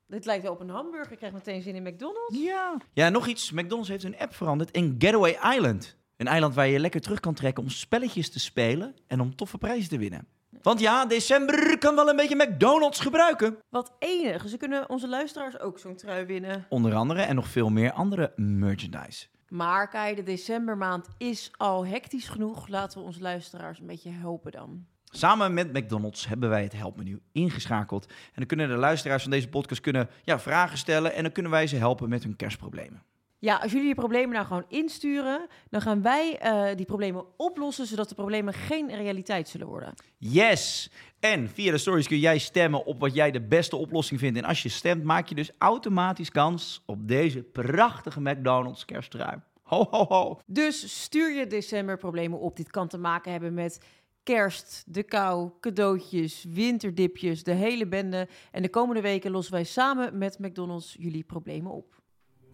Dit 0.07 0.25
lijkt 0.25 0.43
wel 0.43 0.53
op 0.53 0.61
een 0.61 0.71
hamburger. 0.71 1.13
Ik 1.13 1.19
krijg 1.19 1.33
meteen 1.33 1.63
zin 1.63 1.75
in 1.75 1.83
McDonald's. 1.83 2.39
Ja. 2.39 2.77
Ja, 2.93 3.09
nog 3.09 3.27
iets. 3.27 3.51
McDonald's 3.51 3.89
heeft 3.89 4.03
hun 4.03 4.19
app 4.19 4.35
veranderd 4.35 4.71
in 4.71 4.95
Getaway 4.99 5.39
Island. 5.55 5.97
Een 6.17 6.27
eiland 6.27 6.55
waar 6.55 6.67
je 6.67 6.79
lekker 6.79 7.01
terug 7.01 7.21
kan 7.21 7.35
trekken 7.35 7.63
om 7.63 7.69
spelletjes 7.69 8.31
te 8.31 8.41
spelen 8.41 8.95
en 9.07 9.21
om 9.21 9.37
toffe 9.37 9.59
prijzen 9.59 9.89
te 9.89 9.99
winnen. 9.99 10.27
Want 10.63 10.81
ja, 10.81 11.07
december 11.07 11.79
kan 11.79 11.95
wel 11.95 12.09
een 12.09 12.17
beetje 12.17 12.37
McDonald's 12.37 13.01
gebruiken. 13.01 13.59
Wat 13.69 13.93
enig. 13.99 14.49
Ze 14.49 14.57
kunnen 14.57 14.89
onze 14.89 15.09
luisteraars 15.09 15.59
ook 15.59 15.79
zo'n 15.79 15.97
trui 15.97 16.25
winnen. 16.25 16.67
Onder 16.69 16.95
andere 16.95 17.23
en 17.23 17.35
nog 17.35 17.49
veel 17.49 17.71
meer 17.71 17.93
andere 17.93 18.33
merchandise. 18.37 19.27
Maar 19.51 19.89
Kai, 19.89 20.15
de 20.15 20.23
decembermaand 20.23 21.09
is 21.19 21.51
al 21.57 21.87
hectisch 21.87 22.29
genoeg. 22.29 22.69
Laten 22.69 22.99
we 22.99 23.05
onze 23.05 23.21
luisteraars 23.21 23.81
een 23.81 23.87
beetje 23.87 24.11
helpen 24.11 24.53
dan. 24.53 24.87
Samen 25.05 25.55
met 25.55 25.73
McDonald's 25.73 26.27
hebben 26.27 26.49
wij 26.49 26.63
het 26.63 26.73
helpmenu 26.73 27.21
ingeschakeld. 27.33 28.07
En 28.07 28.33
dan 28.35 28.47
kunnen 28.47 28.69
de 28.69 28.75
luisteraars 28.75 29.23
van 29.23 29.31
deze 29.31 29.49
podcast 29.49 29.81
kunnen, 29.81 30.09
ja, 30.25 30.41
vragen 30.41 30.79
stellen 30.79 31.15
en 31.15 31.23
dan 31.23 31.33
kunnen 31.33 31.53
wij 31.53 31.67
ze 31.67 31.77
helpen 31.77 32.09
met 32.09 32.23
hun 32.23 32.37
kerstproblemen. 32.37 33.03
Ja, 33.43 33.57
als 33.57 33.71
jullie 33.71 33.87
die 33.87 33.95
problemen 33.95 34.35
nou 34.35 34.47
gewoon 34.47 34.65
insturen, 34.69 35.47
dan 35.71 35.81
gaan 35.81 36.03
wij 36.03 36.39
eh, 36.39 36.77
die 36.77 36.87
problemen 36.87 37.25
oplossen, 37.37 37.87
zodat 37.87 38.09
de 38.09 38.15
problemen 38.15 38.55
geen 38.55 38.95
realiteit 38.95 39.49
zullen 39.49 39.67
worden. 39.67 39.95
Yes! 40.19 40.91
En 41.21 41.49
via 41.49 41.71
de 41.71 41.79
stories 41.79 42.07
kun 42.07 42.19
jij 42.19 42.39
stemmen 42.39 42.85
op 42.85 43.01
wat 43.01 43.15
jij 43.15 43.31
de 43.31 43.41
beste 43.41 43.77
oplossing 43.77 44.21
vindt. 44.21 44.39
En 44.39 44.45
als 44.45 44.63
je 44.63 44.69
stemt, 44.69 45.05
maak 45.05 45.29
je 45.29 45.35
dus 45.35 45.51
automatisch 45.59 46.31
kans 46.31 46.83
op 46.87 47.09
deze 47.09 47.43
prachtige 47.43 48.21
McDonald's 48.21 48.85
kersttrui. 48.85 49.37
Ho, 49.63 49.87
ho, 49.91 50.05
ho. 50.09 50.41
Dus 50.47 51.03
stuur 51.03 51.33
je 51.33 51.47
decemberproblemen 51.47 52.39
op. 52.39 52.57
Dit 52.57 52.71
kan 52.71 52.89
te 52.89 52.99
maken 52.99 53.33
hebben 53.33 53.55
met 53.55 53.81
kerst, 54.23 54.85
de 54.87 55.03
kou, 55.03 55.51
cadeautjes, 55.61 56.45
winterdipjes, 56.49 57.43
de 57.43 57.53
hele 57.53 57.87
bende. 57.87 58.29
En 58.51 58.63
de 58.63 58.71
komende 58.71 59.01
weken 59.01 59.31
lossen 59.31 59.53
wij 59.53 59.65
samen 59.65 60.19
met 60.19 60.39
McDonald's 60.39 60.97
jullie 60.99 61.25
problemen 61.25 61.73
op. 61.73 62.00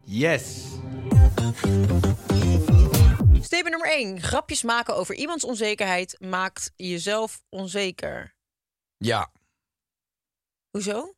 Yes! 0.08 0.64
Statement 3.40 3.70
nummer 3.70 3.92
1. 3.92 4.20
Grapjes 4.22 4.62
maken 4.62 4.96
over 4.96 5.14
iemands 5.14 5.44
onzekerheid 5.44 6.16
maakt 6.20 6.72
jezelf 6.76 7.42
onzeker. 7.48 8.34
Ja. 8.96 9.30
Hoezo? 10.70 11.14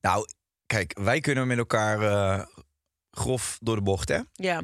Nou, 0.00 0.28
kijk, 0.66 0.98
wij 0.98 1.20
kunnen 1.20 1.46
met 1.46 1.58
elkaar 1.58 2.02
eh, 2.02 2.46
grof 3.10 3.58
door 3.60 3.76
de 3.76 3.82
bocht, 3.82 4.08
hè? 4.08 4.20
Ja, 4.32 4.62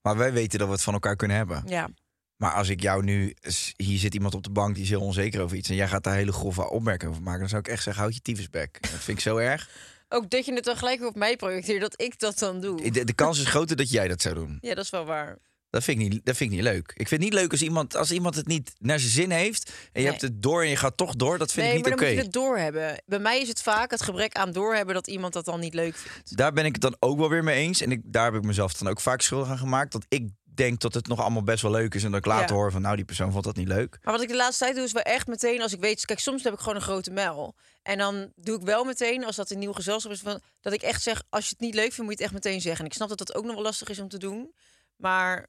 Maar 0.00 0.16
wij 0.16 0.32
weten 0.32 0.58
dat 0.58 0.68
we 0.68 0.74
het 0.74 0.82
van 0.82 0.92
elkaar 0.94 1.16
kunnen 1.16 1.36
hebben. 1.36 1.62
ja. 1.66 1.88
Maar 2.36 2.52
als 2.52 2.68
ik 2.68 2.80
jou 2.80 3.04
nu... 3.04 3.36
Hier 3.76 3.98
zit 3.98 4.14
iemand 4.14 4.34
op 4.34 4.42
de 4.42 4.50
bank 4.50 4.74
die 4.74 4.82
is 4.82 4.88
heel 4.88 5.00
onzeker 5.00 5.40
over 5.42 5.56
iets... 5.56 5.68
en 5.68 5.74
jij 5.74 5.88
gaat 5.88 6.04
daar 6.04 6.14
hele 6.14 6.32
grove 6.32 6.70
opmerkingen 6.70 7.12
over 7.12 7.24
maken... 7.24 7.40
dan 7.40 7.48
zou 7.48 7.60
ik 7.60 7.68
echt 7.68 7.82
zeggen, 7.82 8.02
houd 8.02 8.14
je 8.14 8.20
tyfusbek. 8.22 8.78
Dat 8.80 8.90
vind 8.90 9.18
ik 9.18 9.22
zo 9.24 9.36
erg. 9.36 9.70
Ook 10.12 10.30
dat 10.30 10.44
je 10.44 10.54
het 10.54 10.64
dan 10.64 10.76
gelijk 10.76 10.98
weer 10.98 11.08
op 11.08 11.14
mij 11.16 11.36
projecteert, 11.36 11.80
dat 11.80 12.00
ik 12.00 12.18
dat 12.18 12.38
dan 12.38 12.60
doe. 12.60 12.90
De, 12.90 13.04
de 13.04 13.12
kans 13.12 13.38
is 13.40 13.46
groter 13.46 13.76
dat 13.76 13.90
jij 13.90 14.08
dat 14.08 14.22
zou 14.22 14.34
doen. 14.34 14.58
Ja, 14.60 14.74
dat 14.74 14.84
is 14.84 14.90
wel 14.90 15.04
waar. 15.04 15.38
Dat 15.70 15.84
vind, 15.84 16.00
ik 16.00 16.08
niet, 16.08 16.24
dat 16.24 16.36
vind 16.36 16.50
ik 16.50 16.56
niet 16.56 16.64
leuk. 16.66 16.92
Ik 16.96 17.08
vind 17.08 17.22
het 17.22 17.30
niet 17.30 17.40
leuk 17.40 17.50
als 17.50 17.62
iemand, 17.62 17.96
als 17.96 18.10
iemand 18.12 18.34
het 18.36 18.46
niet 18.46 18.72
naar 18.78 18.98
zijn 18.98 19.10
zin 19.12 19.30
heeft... 19.30 19.68
en 19.68 19.74
je 19.74 19.88
Nee. 20.00 20.06
hebt 20.06 20.20
het 20.20 20.42
door 20.42 20.62
en 20.62 20.68
je 20.68 20.76
gaat 20.76 20.96
toch 20.96 21.14
door. 21.16 21.38
Dat 21.38 21.52
vind 21.52 21.66
nee, 21.66 21.76
ik 21.76 21.84
niet 21.84 21.84
maar 21.84 21.94
oké. 21.98 22.04
moet 22.06 22.16
je 22.18 22.22
het 22.24 22.32
doorhebben. 22.32 23.02
Bij 23.06 23.18
mij 23.18 23.40
is 23.40 23.48
het 23.48 23.62
vaak 23.62 23.90
het 23.90 24.02
gebrek 24.02 24.34
aan 24.34 24.52
doorhebben 24.52 24.94
dat 24.94 25.06
iemand 25.08 25.32
dat 25.32 25.44
dan 25.44 25.60
niet 25.60 25.74
leuk 25.74 25.96
vindt. 25.96 26.36
Daar 26.36 26.52
ben 26.52 26.64
ik 26.64 26.72
het 26.72 26.80
dan 26.82 26.96
ook 26.98 27.18
wel 27.18 27.28
weer 27.28 27.44
mee 27.44 27.56
eens. 27.56 27.80
En 27.80 27.90
ik, 27.92 28.00
daar 28.04 28.24
heb 28.24 28.34
ik 28.34 28.42
mezelf 28.44 28.72
dan 28.74 28.88
ook 28.88 29.00
vaak 29.00 29.20
schuldig 29.20 29.48
aan 29.48 29.58
gemaakt. 29.58 29.92
Dat 29.92 30.04
ik 30.08 30.28
denk 30.56 30.80
dat 30.80 30.94
het 30.94 31.06
nog 31.06 31.20
allemaal 31.20 31.42
best 31.42 31.62
wel 31.62 31.70
leuk 31.70 31.94
is. 31.94 32.04
En 32.04 32.10
dat 32.10 32.20
ik 32.20 32.26
later 32.26 32.48
Ja. 32.48 32.54
hoor 32.54 32.72
van, 32.72 32.82
nou, 32.82 32.96
die 32.96 33.04
persoon 33.04 33.32
vond 33.32 33.44
dat 33.44 33.56
niet 33.56 33.68
leuk. 33.68 33.98
Maar 34.02 34.12
wat 34.14 34.22
ik 34.22 34.28
de 34.28 34.36
laatste 34.36 34.64
tijd 34.64 34.76
doe, 34.76 34.84
is 34.84 34.92
wel 34.92 35.02
echt 35.02 35.26
meteen 35.26 35.62
als 35.62 35.72
ik 35.72 35.80
weet... 35.80 36.04
Kijk, 36.04 36.18
soms 36.18 36.42
heb 36.42 36.52
ik 36.52 36.58
gewoon 36.58 36.74
een 36.74 36.80
grote 36.82 37.10
mel. 37.10 37.54
En 37.82 37.98
dan 37.98 38.32
doe 38.36 38.56
ik 38.56 38.62
wel 38.62 38.84
meteen, 38.84 39.24
als 39.24 39.36
dat 39.36 39.50
een 39.50 39.58
nieuw 39.58 39.72
gezelschap 39.72 40.12
is... 40.12 40.20
Van, 40.20 40.40
dat 40.60 40.72
ik 40.72 40.82
echt 40.82 41.02
zeg, 41.02 41.22
als 41.28 41.44
je 41.44 41.50
het 41.50 41.60
niet 41.60 41.74
leuk 41.74 41.92
vindt, 41.92 41.98
moet 42.10 42.18
je 42.18 42.24
het 42.24 42.32
echt 42.32 42.44
meteen 42.44 42.60
zeggen. 42.60 42.80
En 42.80 42.86
ik 42.90 42.96
snap 42.96 43.08
dat 43.08 43.18
dat 43.18 43.34
ook 43.34 43.44
nog 43.44 43.54
wel 43.54 43.62
lastig 43.62 43.88
is 43.88 43.98
om 43.98 44.08
te 44.08 44.18
doen. 44.18 44.54
Maar 44.96 45.46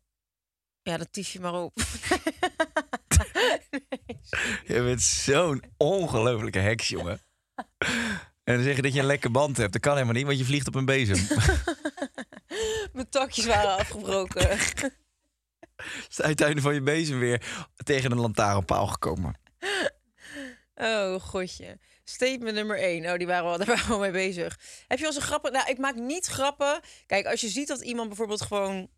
ja, 0.81 0.98
dat 0.98 1.07
tief 1.12 1.31
je 1.31 1.39
maar 1.39 1.53
op. 1.53 1.74
Je 4.65 4.81
bent 4.83 5.01
zo'n 5.01 5.63
ongelofelijke 5.77 6.60
heks, 6.60 6.88
jongen. 6.88 7.22
En 8.43 8.55
dan 8.55 8.63
zeg 8.63 8.75
je 8.75 8.81
dat 8.81 8.93
je 8.93 9.00
een 9.00 9.05
lekke 9.05 9.29
band 9.29 9.57
hebt. 9.57 9.74
Dat 9.74 9.81
kan 9.81 9.93
helemaal 9.93 10.13
niet, 10.13 10.25
want 10.25 10.38
je 10.38 10.45
vliegt 10.45 10.67
op 10.67 10.75
een 10.75 10.86
bezem. 10.86 11.27
Mijn 12.94 13.10
takjes 13.10 13.46
waren 13.46 13.78
afgebroken. 13.78 14.42
Je 14.42 14.92
het 16.38 16.62
van 16.62 16.74
je 16.74 16.82
bezem 16.82 17.20
weer 17.20 17.66
tegen 17.84 18.12
een 18.12 18.20
lantaarnpaal 18.20 18.88
gekomen. 18.88 19.42
Oh, 20.76 21.22
godje. 21.22 21.80
Statement 22.04 22.56
nummer 22.56 22.78
1. 22.78 23.06
Oh, 23.06 23.18
die 23.18 23.28
waren 23.28 23.52
we, 23.52 23.58
daar 23.66 23.68
waren 23.68 23.88
we 23.88 23.94
al 23.94 24.00
mee 24.00 24.12
bezig. 24.12 24.60
Heb 24.88 24.98
je 24.98 25.04
wel 25.04 25.14
eens 25.14 25.22
een 25.22 25.28
grappen? 25.28 25.52
Nou, 25.52 25.70
ik 25.70 25.78
maak 25.78 25.96
niet 25.96 26.26
grappen. 26.26 26.80
Kijk, 27.06 27.26
als 27.26 27.42
je 27.42 27.50
ziet 27.50 27.68
dat 27.68 27.82
iemand 27.82 28.08
bijvoorbeeld 28.08 28.42
gewoon... 28.42 28.90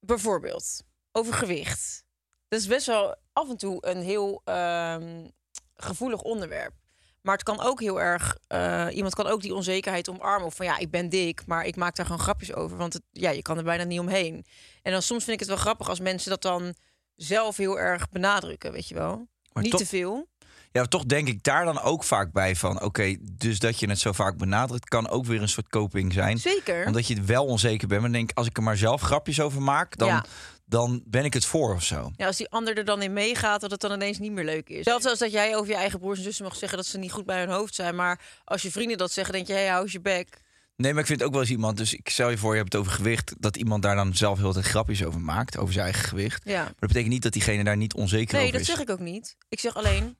Bijvoorbeeld, 0.00 0.82
over 1.12 1.32
gewicht. 1.32 2.04
Dat 2.48 2.60
is 2.60 2.66
best 2.66 2.86
wel 2.86 3.16
af 3.32 3.48
en 3.48 3.56
toe 3.56 3.86
een 3.86 4.02
heel 4.02 4.42
ehm, 4.44 5.28
gevoelig 5.74 6.22
onderwerp. 6.22 6.74
Maar 7.22 7.34
het 7.34 7.42
kan 7.42 7.60
ook 7.60 7.80
heel 7.80 8.00
erg... 8.00 8.36
eh, 8.46 8.86
iemand 8.92 9.14
kan 9.14 9.26
ook 9.26 9.40
die 9.40 9.54
onzekerheid 9.54 10.08
omarmen. 10.08 10.46
Of 10.46 10.54
van, 10.54 10.66
ja, 10.66 10.78
ik 10.78 10.90
ben 10.90 11.08
dik, 11.08 11.42
maar 11.46 11.64
ik 11.64 11.76
maak 11.76 11.96
daar 11.96 12.06
gewoon 12.06 12.20
grapjes 12.20 12.52
over. 12.54 12.76
Want 12.76 12.92
het, 12.92 13.02
ja, 13.12 13.30
je 13.30 13.42
kan 13.42 13.56
er 13.58 13.64
bijna 13.64 13.84
niet 13.84 14.00
omheen. 14.00 14.44
En 14.82 14.92
dan 14.92 15.02
soms 15.02 15.24
vind 15.24 15.32
ik 15.34 15.40
het 15.40 15.48
wel 15.48 15.64
grappig 15.64 15.88
als 15.88 16.00
mensen 16.00 16.30
dat 16.30 16.42
dan 16.42 16.74
zelf 17.16 17.56
heel 17.56 17.78
erg 17.78 18.08
benadrukken, 18.08 18.72
weet 18.72 18.88
je 18.88 18.94
wel. 18.94 19.28
Maar 19.52 19.62
niet 19.62 19.72
toch- 19.72 19.80
te 19.80 19.86
veel. 19.86 20.28
Ja, 20.72 20.84
toch 20.84 21.04
denk 21.04 21.28
ik 21.28 21.42
daar 21.42 21.64
dan 21.64 21.80
ook 21.80 22.04
vaak 22.04 22.32
bij 22.32 22.56
van... 22.56 22.82
oké, 22.82 23.16
dus 23.20 23.58
dat 23.58 23.78
je 23.80 23.88
het 23.88 23.98
zo 23.98 24.12
vaak 24.12 24.36
benadrukt... 24.36 24.88
kan 24.88 25.08
ook 25.08 25.24
weer 25.24 25.42
een 25.42 25.48
soort 25.48 25.68
coping 25.68 26.12
zijn. 26.12 26.38
Zeker. 26.38 26.86
Omdat 26.86 27.06
je 27.06 27.22
wel 27.22 27.44
onzeker 27.44 27.88
bent. 27.88 28.00
Maar 28.00 28.12
denk 28.12 28.30
als 28.34 28.46
ik 28.46 28.56
er 28.56 28.62
maar 28.62 28.76
zelf 28.76 29.00
grapjes 29.00 29.40
over 29.40 29.62
maak... 29.62 29.96
dan, 29.96 30.08
Ja. 30.08 30.24
Dan 30.68 31.02
ben 31.04 31.24
ik 31.24 31.34
het 31.34 31.44
voor 31.44 31.74
of 31.74 31.82
zo. 31.82 32.10
Ja, 32.16 32.26
als 32.26 32.36
die 32.36 32.48
ander 32.48 32.78
er 32.78 32.84
dan 32.84 33.02
in 33.02 33.12
meegaat, 33.12 33.60
dat 33.60 33.70
het 33.70 33.80
dan 33.80 33.92
ineens 33.92 34.18
niet 34.18 34.32
meer 34.32 34.44
leuk 34.44 34.68
is. 34.68 34.76
Hetzelfde 34.76 35.10
als 35.10 35.18
dat 35.18 35.32
jij 35.32 35.56
over 35.56 35.70
je 35.70 35.76
eigen 35.76 35.98
broers 35.98 36.18
en 36.18 36.24
zussen 36.24 36.44
mag 36.44 36.56
zeggen 36.56 36.78
dat 36.78 36.86
ze 36.86 36.98
niet 36.98 37.12
goed 37.12 37.26
bij 37.26 37.38
hun 37.38 37.48
hoofd 37.50 37.74
zijn. 37.74 37.94
Maar 37.94 38.20
als 38.44 38.62
je 38.62 38.70
vrienden 38.70 38.98
dat 38.98 39.12
zeggen, 39.12 39.34
denk 39.34 39.46
je, 39.46 39.52
hé, 39.52 39.58
hey, 39.58 39.68
hou 39.68 39.88
je 39.90 40.00
bek. 40.00 40.40
Nee, 40.76 40.92
maar 40.92 41.00
ik 41.00 41.06
vind 41.08 41.22
ook 41.22 41.32
wel 41.32 41.40
eens 41.40 41.50
iemand... 41.50 41.76
dus 41.76 41.94
ik 41.94 42.08
stel 42.08 42.30
je 42.30 42.38
voor, 42.38 42.50
je 42.52 42.58
hebt 42.60 42.72
het 42.72 42.80
over 42.82 42.92
gewicht... 42.92 43.34
dat 43.38 43.56
iemand 43.56 43.82
daar 43.82 43.94
dan 43.96 44.14
zelf 44.14 44.38
heel 44.38 44.52
tijd 44.52 44.64
grapjes 44.66 45.04
over 45.04 45.20
maakt... 45.20 45.56
over 45.56 45.72
zijn 45.72 45.84
eigen 45.84 46.08
gewicht. 46.08 46.42
Ja. 46.44 46.62
Maar 46.62 46.66
dat 46.78 46.88
betekent 46.88 47.12
niet 47.12 47.22
dat 47.22 47.32
diegene 47.32 47.64
daar 47.64 47.76
niet 47.76 47.94
onzeker 47.94 48.34
Nee, 48.34 48.42
over 48.42 48.52
dat 48.58 48.68
is. 48.68 48.74
zeg 48.74 48.80
ik 48.80 48.90
ook 48.90 48.98
niet. 48.98 49.36
Ik 49.48 49.60
zeg 49.60 49.74
alleen, 49.74 50.16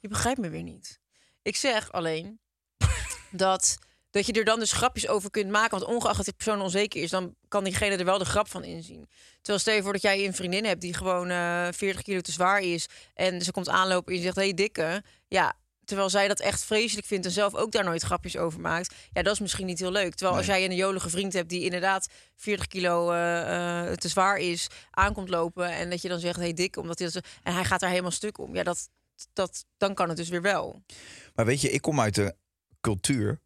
je 0.00 0.08
begrijpt 0.08 0.40
me 0.40 0.48
weer 0.48 0.62
niet. 0.62 1.00
Ik 1.42 1.56
zeg 1.56 1.92
alleen 1.92 2.40
dat, 3.30 3.78
dat 4.10 4.26
je 4.26 4.32
er 4.32 4.44
dan 4.44 4.58
dus 4.58 4.72
grapjes 4.72 5.08
over 5.08 5.30
kunt 5.30 5.50
maken. 5.50 5.78
Want 5.78 5.90
ongeacht 5.90 6.16
dat 6.16 6.24
die 6.24 6.34
persoon 6.34 6.60
onzeker 6.60 7.02
is, 7.02 7.10
dan 7.10 7.34
kan 7.48 7.64
diegene 7.64 7.96
er 7.96 8.04
wel 8.04 8.18
de 8.18 8.24
grap 8.24 8.48
van 8.48 8.64
inzien. 8.64 9.08
Terwijl 9.34 9.58
stel 9.58 9.74
je 9.74 9.82
voor 9.82 9.92
dat 9.92 10.02
jij 10.02 10.26
een 10.26 10.34
vriendin 10.34 10.64
hebt 10.64 10.80
die 10.80 10.94
gewoon 10.94 11.30
eh 11.30 11.68
40 11.70 12.02
kilo 12.02 12.20
te 12.20 12.32
zwaar 12.32 12.60
is. 12.60 12.86
En 13.14 13.42
ze 13.42 13.52
komt 13.52 13.68
aanlopen 13.68 14.12
en 14.12 14.18
je 14.18 14.24
zegt, 14.24 14.36
hé 14.36 14.42
hey, 14.42 14.54
dikke. 14.54 15.02
Ja, 15.28 15.54
terwijl 15.84 16.10
zij 16.10 16.28
dat 16.28 16.40
echt 16.40 16.64
vreselijk 16.64 17.06
vindt 17.06 17.26
en 17.26 17.32
zelf 17.32 17.54
ook 17.54 17.72
daar 17.72 17.84
nooit 17.84 18.02
grapjes 18.02 18.36
over 18.36 18.60
maakt. 18.60 18.94
Ja, 19.12 19.22
dat 19.22 19.32
is 19.32 19.40
misschien 19.40 19.66
niet 19.66 19.78
heel 19.78 19.92
leuk. 19.92 20.14
Terwijl 20.14 20.36
als 20.38 20.46
jij 20.46 20.64
een 20.64 20.74
jolige 20.74 21.10
vriend 21.10 21.32
hebt 21.32 21.48
die 21.48 21.64
inderdaad 21.64 22.08
40 22.36 22.66
kilo 22.66 23.10
eh, 23.10 23.88
eh, 23.88 23.96
te 23.96 24.08
zwaar 24.08 24.36
is, 24.36 24.66
aankomt 24.90 25.28
lopen 25.28 25.70
en 25.70 25.90
dat 25.90 26.02
je 26.02 26.08
dan 26.08 26.20
zegt, 26.20 26.36
hé 26.36 26.42
hey, 26.42 26.52
dikke, 26.52 26.80
omdat 26.80 26.98
hij 26.98 27.10
dat 27.10 27.24
en 27.42 27.54
hij 27.54 27.64
gaat 27.64 27.80
daar 27.80 27.90
helemaal 27.90 28.10
stuk 28.10 28.38
om. 28.38 28.54
Ja, 28.54 28.62
dat, 28.62 28.88
dat, 29.32 29.64
dan 29.76 29.94
kan 29.94 30.08
het 30.08 30.16
dus 30.16 30.28
weer 30.28 30.42
wel. 30.42 30.82
Maar 31.34 31.46
weet 31.46 31.60
je, 31.60 31.70
ik 31.70 31.80
kom 31.80 32.00
uit 32.00 32.14
de 32.14 32.34
cultuur 32.80 33.40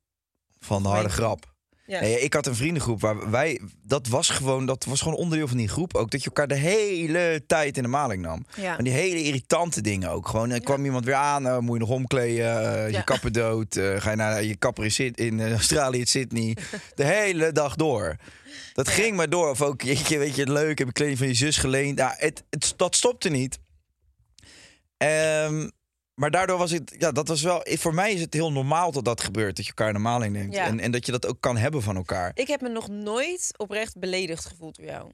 van 0.65 0.83
de 0.83 0.89
harde 0.89 1.09
je. 1.09 1.15
grap. 1.15 1.53
Ja. 1.87 2.01
Nee, 2.01 2.21
ik 2.21 2.33
had 2.35 2.47
een 2.47 2.55
vriendengroep 2.55 3.01
waar 3.01 3.31
wij... 3.31 3.61
Dat 3.83 4.07
was 4.09 4.29
gewoon, 4.29 4.67
dat 4.67 4.85
was 4.85 5.01
gewoon 5.01 5.19
onderdeel 5.19 5.49
van 5.49 5.57
die 5.57 5.69
groep 5.69 5.95
ook. 5.95 6.11
Dat 6.11 6.21
je 6.21 6.27
elkaar 6.27 6.49
de 6.49 6.55
hele 6.55 7.43
tijd 7.47 7.77
in 7.77 7.83
de 7.83 7.89
maling 7.89 8.23
nam. 8.23 8.47
Ja. 8.57 8.79
En 8.79 8.85
die 8.85 8.93
hele 8.93 9.23
irritante 9.23 9.81
dingen 9.81 10.11
ook. 10.11 10.29
Gewoon, 10.29 10.51
er 10.51 10.61
kwam 10.61 10.85
iemand 10.85 11.05
weer 11.05 11.15
aan, 11.15 11.47
eh, 11.47 11.59
moet 11.59 11.73
je 11.75 11.81
nog 11.81 11.89
omkleden, 11.89 12.85
eh, 12.87 12.91
je 12.91 13.05
kapper 13.05 13.33
dood. 13.33 13.77
eh, 13.77 14.01
ga 14.01 14.11
je 14.11 14.17
naar 14.17 14.43
je 14.45 14.57
kapper 14.57 14.85
in, 14.85 14.91
Syd- 14.93 15.19
in 15.19 15.41
eh, 15.41 15.53
Australië, 15.53 15.99
in 15.99 16.07
Sydney. 16.07 16.57
de 16.95 17.05
hele 17.05 17.53
dag 17.53 17.75
door. 17.77 18.17
Dat 18.73 18.89
ging 18.89 19.17
maar 19.17 19.31
door. 19.31 19.51
Of 19.51 19.63
ook, 19.63 19.83
jeetje, 19.83 20.19
weet 20.19 20.35
je, 20.35 20.41
het 20.41 20.51
leuk, 20.51 20.79
heb 20.79 20.87
je 20.87 20.93
kleding 20.93 21.19
van 21.19 21.27
je 21.27 21.35
zus 21.35 21.57
geleend. 21.57 21.99
Nou, 21.99 22.13
het, 22.17 22.45
het, 22.51 22.75
dat 22.77 22.97
stopte 22.97 23.29
niet. 23.29 23.59
Ehm, 24.97 25.69
maar 26.15 26.31
daardoor 26.31 26.59
was 26.59 26.71
het, 26.71 26.95
ja, 26.99 27.13
dat 27.13 27.29
was 27.29 27.43
wel, 27.43 27.61
voor 27.65 27.95
mij 27.95 28.13
is 28.13 28.21
het 28.21 28.35
heel 28.35 28.53
normaal 28.53 28.93
dat 28.93 29.05
dat 29.05 29.21
gebeurt. 29.21 29.57
Dat 29.57 29.65
je 29.65 29.71
elkaar 29.71 29.89
in 29.89 29.95
de 29.95 30.01
maling 30.01 30.33
neemt. 30.33 30.55
Ja. 30.55 30.65
En, 30.67 30.81
en 30.81 30.91
dat 30.91 31.07
je 31.07 31.13
dat 31.13 31.27
ook 31.27 31.41
kan 31.41 31.57
hebben 31.57 31.83
van 31.83 31.97
elkaar. 31.97 32.31
Ik 32.35 32.47
heb 32.47 32.61
me 32.61 32.69
nog 32.69 32.89
nooit 32.89 33.55
oprecht 33.57 33.99
beledigd 33.99 34.45
gevoeld 34.45 34.77
door 34.77 34.87
jou. 34.87 35.13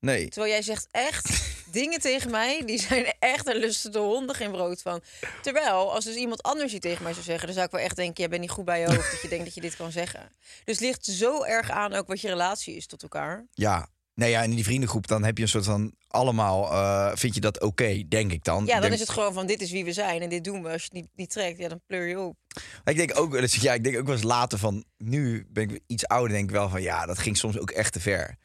Nee. 0.00 0.28
Terwijl 0.28 0.52
jij 0.52 0.62
zegt 0.62 0.88
echt 0.90 1.42
dingen 1.78 2.00
tegen 2.00 2.30
mij, 2.30 2.62
die 2.64 2.80
zijn 2.80 3.14
echt, 3.18 3.44
daar 3.44 3.56
lusten 3.56 3.92
de 3.92 3.98
honden 3.98 4.36
geen 4.36 4.50
brood 4.50 4.82
van. 4.82 5.02
Terwijl, 5.42 5.92
als 5.92 6.04
dus 6.04 6.14
iemand 6.14 6.42
anders 6.42 6.70
die 6.70 6.80
tegen 6.80 7.02
mij 7.02 7.12
zou 7.12 7.24
zeggen, 7.24 7.44
dan 7.46 7.54
zou 7.54 7.66
ik 7.66 7.72
wel 7.72 7.80
echt 7.80 7.96
denken, 7.96 8.14
jij 8.16 8.28
bent 8.28 8.40
niet 8.40 8.50
goed 8.50 8.64
bij 8.64 8.80
je 8.80 8.86
hoofd 8.86 9.10
dat 9.10 9.22
je 9.22 9.28
denkt 9.28 9.44
dat 9.44 9.54
je 9.54 9.60
dit 9.60 9.76
kan 9.76 9.92
zeggen. 9.92 10.32
Dus 10.64 10.78
het 10.78 10.80
ligt 10.80 11.04
zo 11.04 11.42
erg 11.42 11.70
aan 11.70 11.92
ook 11.92 12.06
wat 12.06 12.20
je 12.20 12.28
relatie 12.28 12.76
is 12.76 12.86
tot 12.86 13.02
elkaar. 13.02 13.46
Ja. 13.52 13.88
Nee, 14.14 14.30
ja, 14.30 14.42
in 14.42 14.50
die 14.50 14.64
vriendengroep 14.64 15.06
dan 15.06 15.24
heb 15.24 15.36
je 15.36 15.42
een 15.42 15.48
soort 15.48 15.64
van 15.64 15.94
allemaal, 16.08 16.70
eh, 16.72 17.10
vind 17.16 17.34
je 17.34 17.40
dat 17.40 17.60
oké, 17.60 18.02
denk 18.08 18.32
ik 18.32 18.44
dan. 18.44 18.64
Ja, 18.66 18.72
dan 18.72 18.80
Denk- 18.80 18.92
is 18.92 19.00
het 19.00 19.08
gewoon 19.10 19.32
van, 19.32 19.46
dit 19.46 19.60
is 19.60 19.70
wie 19.70 19.84
we 19.84 19.92
zijn 19.92 20.22
en 20.22 20.28
dit 20.28 20.44
doen 20.44 20.62
we. 20.62 20.68
Als 20.68 20.80
je 20.82 20.88
het 20.92 20.92
niet, 21.00 21.08
niet 21.14 21.30
trekt, 21.30 21.58
ja, 21.58 21.68
dan 21.68 21.80
pleur 21.86 22.06
je 22.06 22.18
op. 22.20 22.36
Ik 22.84 22.96
denk 22.96 23.18
ook, 23.18 23.32
wel 23.32 23.40
eens- 23.42 23.54
ja, 23.54 23.72
ik 23.74 23.84
denk 23.84 23.98
ook 23.98 24.06
wel 24.06 24.14
eens 24.14 24.24
later 24.24 24.58
van, 24.58 24.84
nu 24.98 25.46
ben 25.50 25.70
ik 25.70 25.80
iets 25.86 26.06
ouder, 26.06 26.30
denk 26.32 26.44
ik 26.44 26.50
wel 26.56 26.68
van, 26.68 26.82
ja, 26.82 27.06
dat 27.06 27.18
ging 27.18 27.36
soms 27.36 27.58
ook 27.58 27.70
echt 27.70 27.92
te 27.92 28.00
ver. 28.00 28.38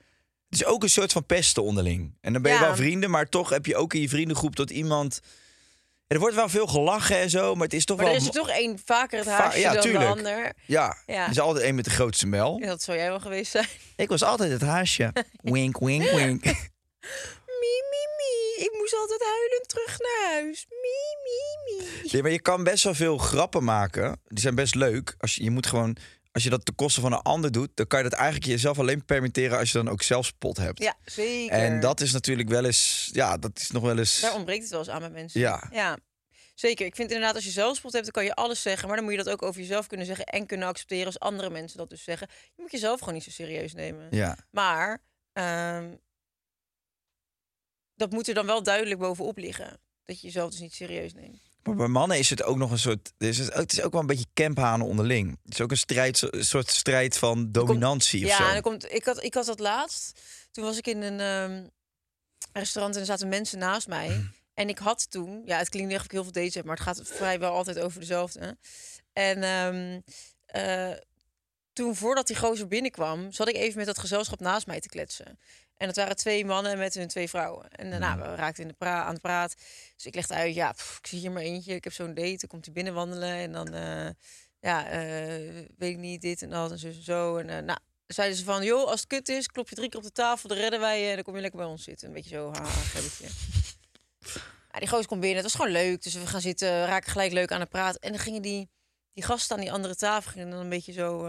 Het 0.49 0.59
is 0.59 0.65
ook 0.65 0.83
een 0.83 0.89
soort 0.89 1.11
van 1.11 1.25
pesten 1.25 1.63
onderling. 1.63 2.17
En 2.21 2.33
dan 2.33 2.41
ben 2.41 2.51
je 2.51 2.57
Ja. 2.57 2.63
wel 2.65 2.75
vrienden, 2.75 3.09
maar 3.09 3.29
toch 3.29 3.49
heb 3.49 3.65
je 3.65 3.75
ook 3.75 3.93
in 3.93 4.01
je 4.01 4.09
vriendengroep 4.09 4.55
dat 4.55 4.69
iemand... 4.69 5.19
Er 6.07 6.19
wordt 6.19 6.35
wel 6.35 6.49
veel 6.49 6.67
gelachen 6.67 7.17
en 7.17 7.29
zo, 7.29 7.53
maar 7.55 7.63
het 7.63 7.73
is 7.73 7.85
toch 7.85 7.97
Maar 7.97 8.05
wel... 8.05 8.15
er 8.15 8.21
is 8.21 8.27
er 8.27 8.33
toch 8.33 8.49
één 8.49 8.79
vaker 8.85 9.17
het 9.19 9.27
haasje 9.27 9.59
ja, 9.59 9.73
dan 9.73 9.81
tuurlijk. 9.81 10.03
de 10.03 10.09
ander. 10.09 10.53
Ja, 10.65 10.97
Ja. 11.05 11.23
er 11.25 11.29
is 11.31 11.39
altijd 11.39 11.65
één 11.65 11.75
met 11.75 11.85
de 11.85 11.91
grootste 11.91 12.27
mel. 12.27 12.57
Ja, 12.59 12.67
dat 12.67 12.81
zou 12.83 12.97
jij 12.97 13.09
wel 13.09 13.19
geweest 13.19 13.51
zijn. 13.51 13.67
Ik 13.95 14.09
was 14.09 14.23
altijd 14.23 14.51
het 14.51 14.61
haasje. 14.61 15.13
wink, 15.41 15.79
wink, 15.79 16.03
wink. 16.09 16.43
Mie, 16.43 17.83
mie, 17.91 18.07
mie. 18.17 18.65
Ik 18.65 18.75
moest 18.79 18.95
altijd 18.95 19.21
huilend 19.23 19.67
terug 19.69 19.99
naar 19.99 20.31
huis. 20.33 20.65
Mie, 20.69 21.17
mie, 21.23 21.77
mie. 22.01 22.11
Nee, 22.11 22.21
maar 22.21 22.31
je 22.31 22.41
kan 22.41 22.63
best 22.63 22.83
wel 22.83 22.93
veel 22.93 23.17
grappen 23.17 23.63
maken. 23.63 24.21
Die 24.27 24.39
zijn 24.39 24.55
best 24.55 24.75
leuk. 24.75 25.15
Als 25.17 25.35
je, 25.35 25.43
je 25.43 25.51
moet 25.51 25.67
gewoon, 25.67 25.97
als 26.37 26.45
je 26.45 26.51
dat 26.51 26.65
ten 26.65 26.75
koste 26.75 27.01
van 27.01 27.11
een 27.13 27.21
ander 27.21 27.51
doet, 27.51 27.69
dan 27.73 27.87
kan 27.87 28.03
je 28.03 28.09
dat 28.09 28.19
eigenlijk 28.19 28.51
jezelf 28.51 28.79
alleen 28.79 29.05
permitteren 29.05 29.57
als 29.57 29.71
je 29.71 29.77
dan 29.77 29.89
ook 29.89 30.01
zelfspot 30.01 30.57
hebt. 30.57 30.79
Ja, 30.79 30.95
zeker. 31.05 31.57
En 31.57 31.79
dat 31.79 32.01
is 32.01 32.11
natuurlijk 32.11 32.49
wel 32.49 32.65
eens, 32.65 33.09
ja, 33.13 33.37
dat 33.37 33.59
is 33.59 33.71
nog 33.71 33.83
wel 33.83 33.97
eens. 33.97 34.19
Daar 34.19 34.35
ontbreekt 34.35 34.61
het 34.61 34.69
wel 34.71 34.79
eens 34.79 34.89
aan 34.89 35.01
met 35.01 35.11
mensen. 35.11 35.39
Ja. 35.39 35.69
ja. 35.71 35.97
Zeker. 36.55 36.85
Ik 36.85 36.95
vind 36.95 37.11
inderdaad, 37.11 37.35
als 37.35 37.43
je 37.43 37.51
zelfspot 37.51 37.91
hebt, 37.91 38.03
dan 38.03 38.13
kan 38.13 38.23
je 38.23 38.35
alles 38.35 38.61
zeggen. 38.61 38.87
Maar 38.87 38.95
dan 38.97 39.05
moet 39.05 39.15
je 39.15 39.23
dat 39.23 39.33
ook 39.33 39.41
over 39.41 39.61
jezelf 39.61 39.87
kunnen 39.87 40.05
zeggen 40.05 40.25
en 40.25 40.45
kunnen 40.45 40.67
accepteren 40.67 41.05
als 41.05 41.19
andere 41.19 41.49
mensen 41.49 41.77
dat 41.77 41.89
dus 41.89 42.03
zeggen. 42.03 42.27
Je 42.55 42.61
moet 42.61 42.71
jezelf 42.71 42.99
gewoon 42.99 43.13
niet 43.13 43.23
zo 43.23 43.31
serieus 43.31 43.73
nemen. 43.73 44.07
Ja. 44.11 44.37
Maar 44.51 45.03
ehm, 45.33 45.95
dat 47.95 48.11
moet 48.11 48.27
er 48.27 48.33
dan 48.33 48.45
wel 48.45 48.63
duidelijk 48.63 48.99
bovenop 48.99 49.37
liggen. 49.37 49.79
Dat 50.03 50.21
je 50.21 50.27
jezelf 50.27 50.51
dus 50.51 50.59
niet 50.59 50.73
serieus 50.73 51.13
neemt. 51.13 51.46
Maar 51.67 51.75
bij 51.75 51.87
mannen 51.87 52.17
is 52.17 52.29
het 52.29 52.43
ook 52.43 52.57
nog 52.57 52.71
een 52.71 52.79
soort. 52.79 53.13
Het 53.17 53.27
is, 53.27 53.37
het 53.37 53.71
is 53.71 53.81
ook 53.81 53.91
wel 53.91 54.01
een 54.01 54.07
beetje 54.07 54.25
camphanen 54.33 54.87
onderling. 54.87 55.39
Het 55.43 55.53
is 55.53 55.61
ook 55.61 55.71
een 55.71 55.77
strijd, 55.77 56.27
een 56.33 56.45
soort 56.45 56.69
strijd 56.69 57.17
van 57.17 57.51
dominantie 57.51 58.23
of 58.23 58.29
ja, 58.29 58.37
zo. 58.37 58.55
en 58.55 58.61
komt, 58.61 58.91
ik, 58.91 59.05
had, 59.05 59.23
ik 59.23 59.33
had 59.33 59.45
dat 59.45 59.59
laatst. 59.59 60.21
Toen 60.51 60.63
was 60.63 60.77
ik 60.77 60.87
in 60.87 61.01
een 61.01 61.19
ehm, 61.19 61.67
restaurant 62.51 62.95
en 62.95 63.01
er 63.01 63.07
zaten 63.07 63.27
mensen 63.27 63.59
naast 63.59 63.87
mij. 63.87 64.29
En 64.53 64.69
ik 64.69 64.77
had 64.77 65.11
toen, 65.11 65.41
ja, 65.45 65.57
het 65.57 65.69
klinkt 65.69 65.91
echt 65.91 65.99
of 65.99 66.05
ik 66.05 66.11
heel 66.11 66.23
veel 66.23 66.31
dates 66.31 66.53
heb, 66.53 66.65
maar 66.65 66.75
het 66.75 66.83
gaat 66.83 67.01
vrijwel 67.03 67.53
altijd 67.53 67.79
over 67.79 67.99
dezelfde. 67.99 68.57
En 69.13 69.43
ehm, 69.43 69.99
eh, 70.45 70.97
toen, 71.73 71.95
voordat 71.95 72.27
die 72.27 72.35
gozer 72.35 72.67
binnenkwam, 72.67 73.31
zat 73.31 73.47
ik 73.49 73.55
even 73.55 73.77
met 73.77 73.85
dat 73.85 73.99
gezelschap 73.99 74.39
naast 74.39 74.67
mij 74.67 74.79
te 74.79 74.89
kletsen. 74.89 75.39
En 75.77 75.87
dat 75.87 75.95
waren 75.95 76.15
twee 76.15 76.45
mannen 76.45 76.77
met 76.77 76.93
hun 76.93 77.07
twee 77.07 77.29
vrouwen. 77.29 77.69
En 77.69 77.89
daarna 77.89 78.17
we 78.17 78.35
raakten 78.35 78.63
in 78.63 78.69
de 78.69 78.75
pra 78.75 79.03
aan 79.03 79.13
de 79.13 79.21
praat. 79.21 79.55
Dus 79.95 80.05
ik 80.05 80.15
legde 80.15 80.33
uit, 80.33 80.55
ja, 80.55 80.71
pff, 80.71 80.97
ik 80.97 81.07
zie 81.07 81.19
hier 81.19 81.31
maar 81.31 81.41
eentje. 81.41 81.75
Ik 81.75 81.83
heb 81.83 81.93
zo'n 81.93 82.13
date, 82.13 82.37
dan 82.37 82.47
komt 82.47 82.65
hij 82.65 82.73
binnenwandelen. 82.73 83.29
En 83.29 83.51
dan, 83.51 83.73
eh, 83.73 84.09
ja, 84.59 84.89
eh, 84.89 85.65
weet 85.77 85.91
ik 85.91 85.97
niet, 85.97 86.21
dit 86.21 86.41
en 86.41 86.49
dat 86.49 86.71
en 86.71 86.79
zo 86.79 86.87
en 86.87 87.03
zo. 87.03 87.37
En 87.37 87.49
eh, 87.49 87.63
nou, 87.63 87.79
zeiden 88.07 88.37
ze 88.37 88.43
van, 88.43 88.63
joh, 88.63 88.87
als 88.87 88.99
het 88.99 89.09
kut 89.09 89.29
is, 89.29 89.47
klop 89.47 89.69
je 89.69 89.75
drie 89.75 89.89
keer 89.89 89.99
op 89.99 90.05
de 90.05 90.11
tafel, 90.11 90.49
dan 90.49 90.57
redden 90.57 90.79
wij 90.79 91.01
je. 91.01 91.09
En 91.09 91.15
dan 91.15 91.23
kom 91.23 91.35
je 91.35 91.41
lekker 91.41 91.59
bij 91.59 91.69
ons 91.69 91.83
zitten. 91.83 92.07
Een 92.07 92.13
beetje 92.13 92.35
zo, 92.35 92.51
haha, 92.51 92.69
gebbetje. 92.69 93.27
Ja, 94.71 94.83
die 94.83 94.91
gozer 94.91 95.07
komt 95.07 95.21
binnen, 95.21 95.43
het 95.43 95.51
was 95.51 95.61
gewoon 95.61 95.81
leuk. 95.81 96.03
Dus 96.03 96.13
we 96.13 96.27
gaan 96.27 96.41
zitten, 96.41 96.85
raken 96.85 97.11
gelijk 97.11 97.31
leuk 97.31 97.51
aan 97.51 97.59
de 97.59 97.65
praat. 97.65 97.95
En 97.95 98.09
dan 98.11 98.19
gingen 98.19 98.41
die, 98.41 98.69
die 99.13 99.23
gasten 99.23 99.55
aan 99.55 99.61
die 99.61 99.71
andere 99.71 99.95
tafel 99.95 100.31
gingen 100.31 100.49
dan 100.49 100.59
een 100.59 100.69
beetje 100.69 100.91
zo... 100.91 101.25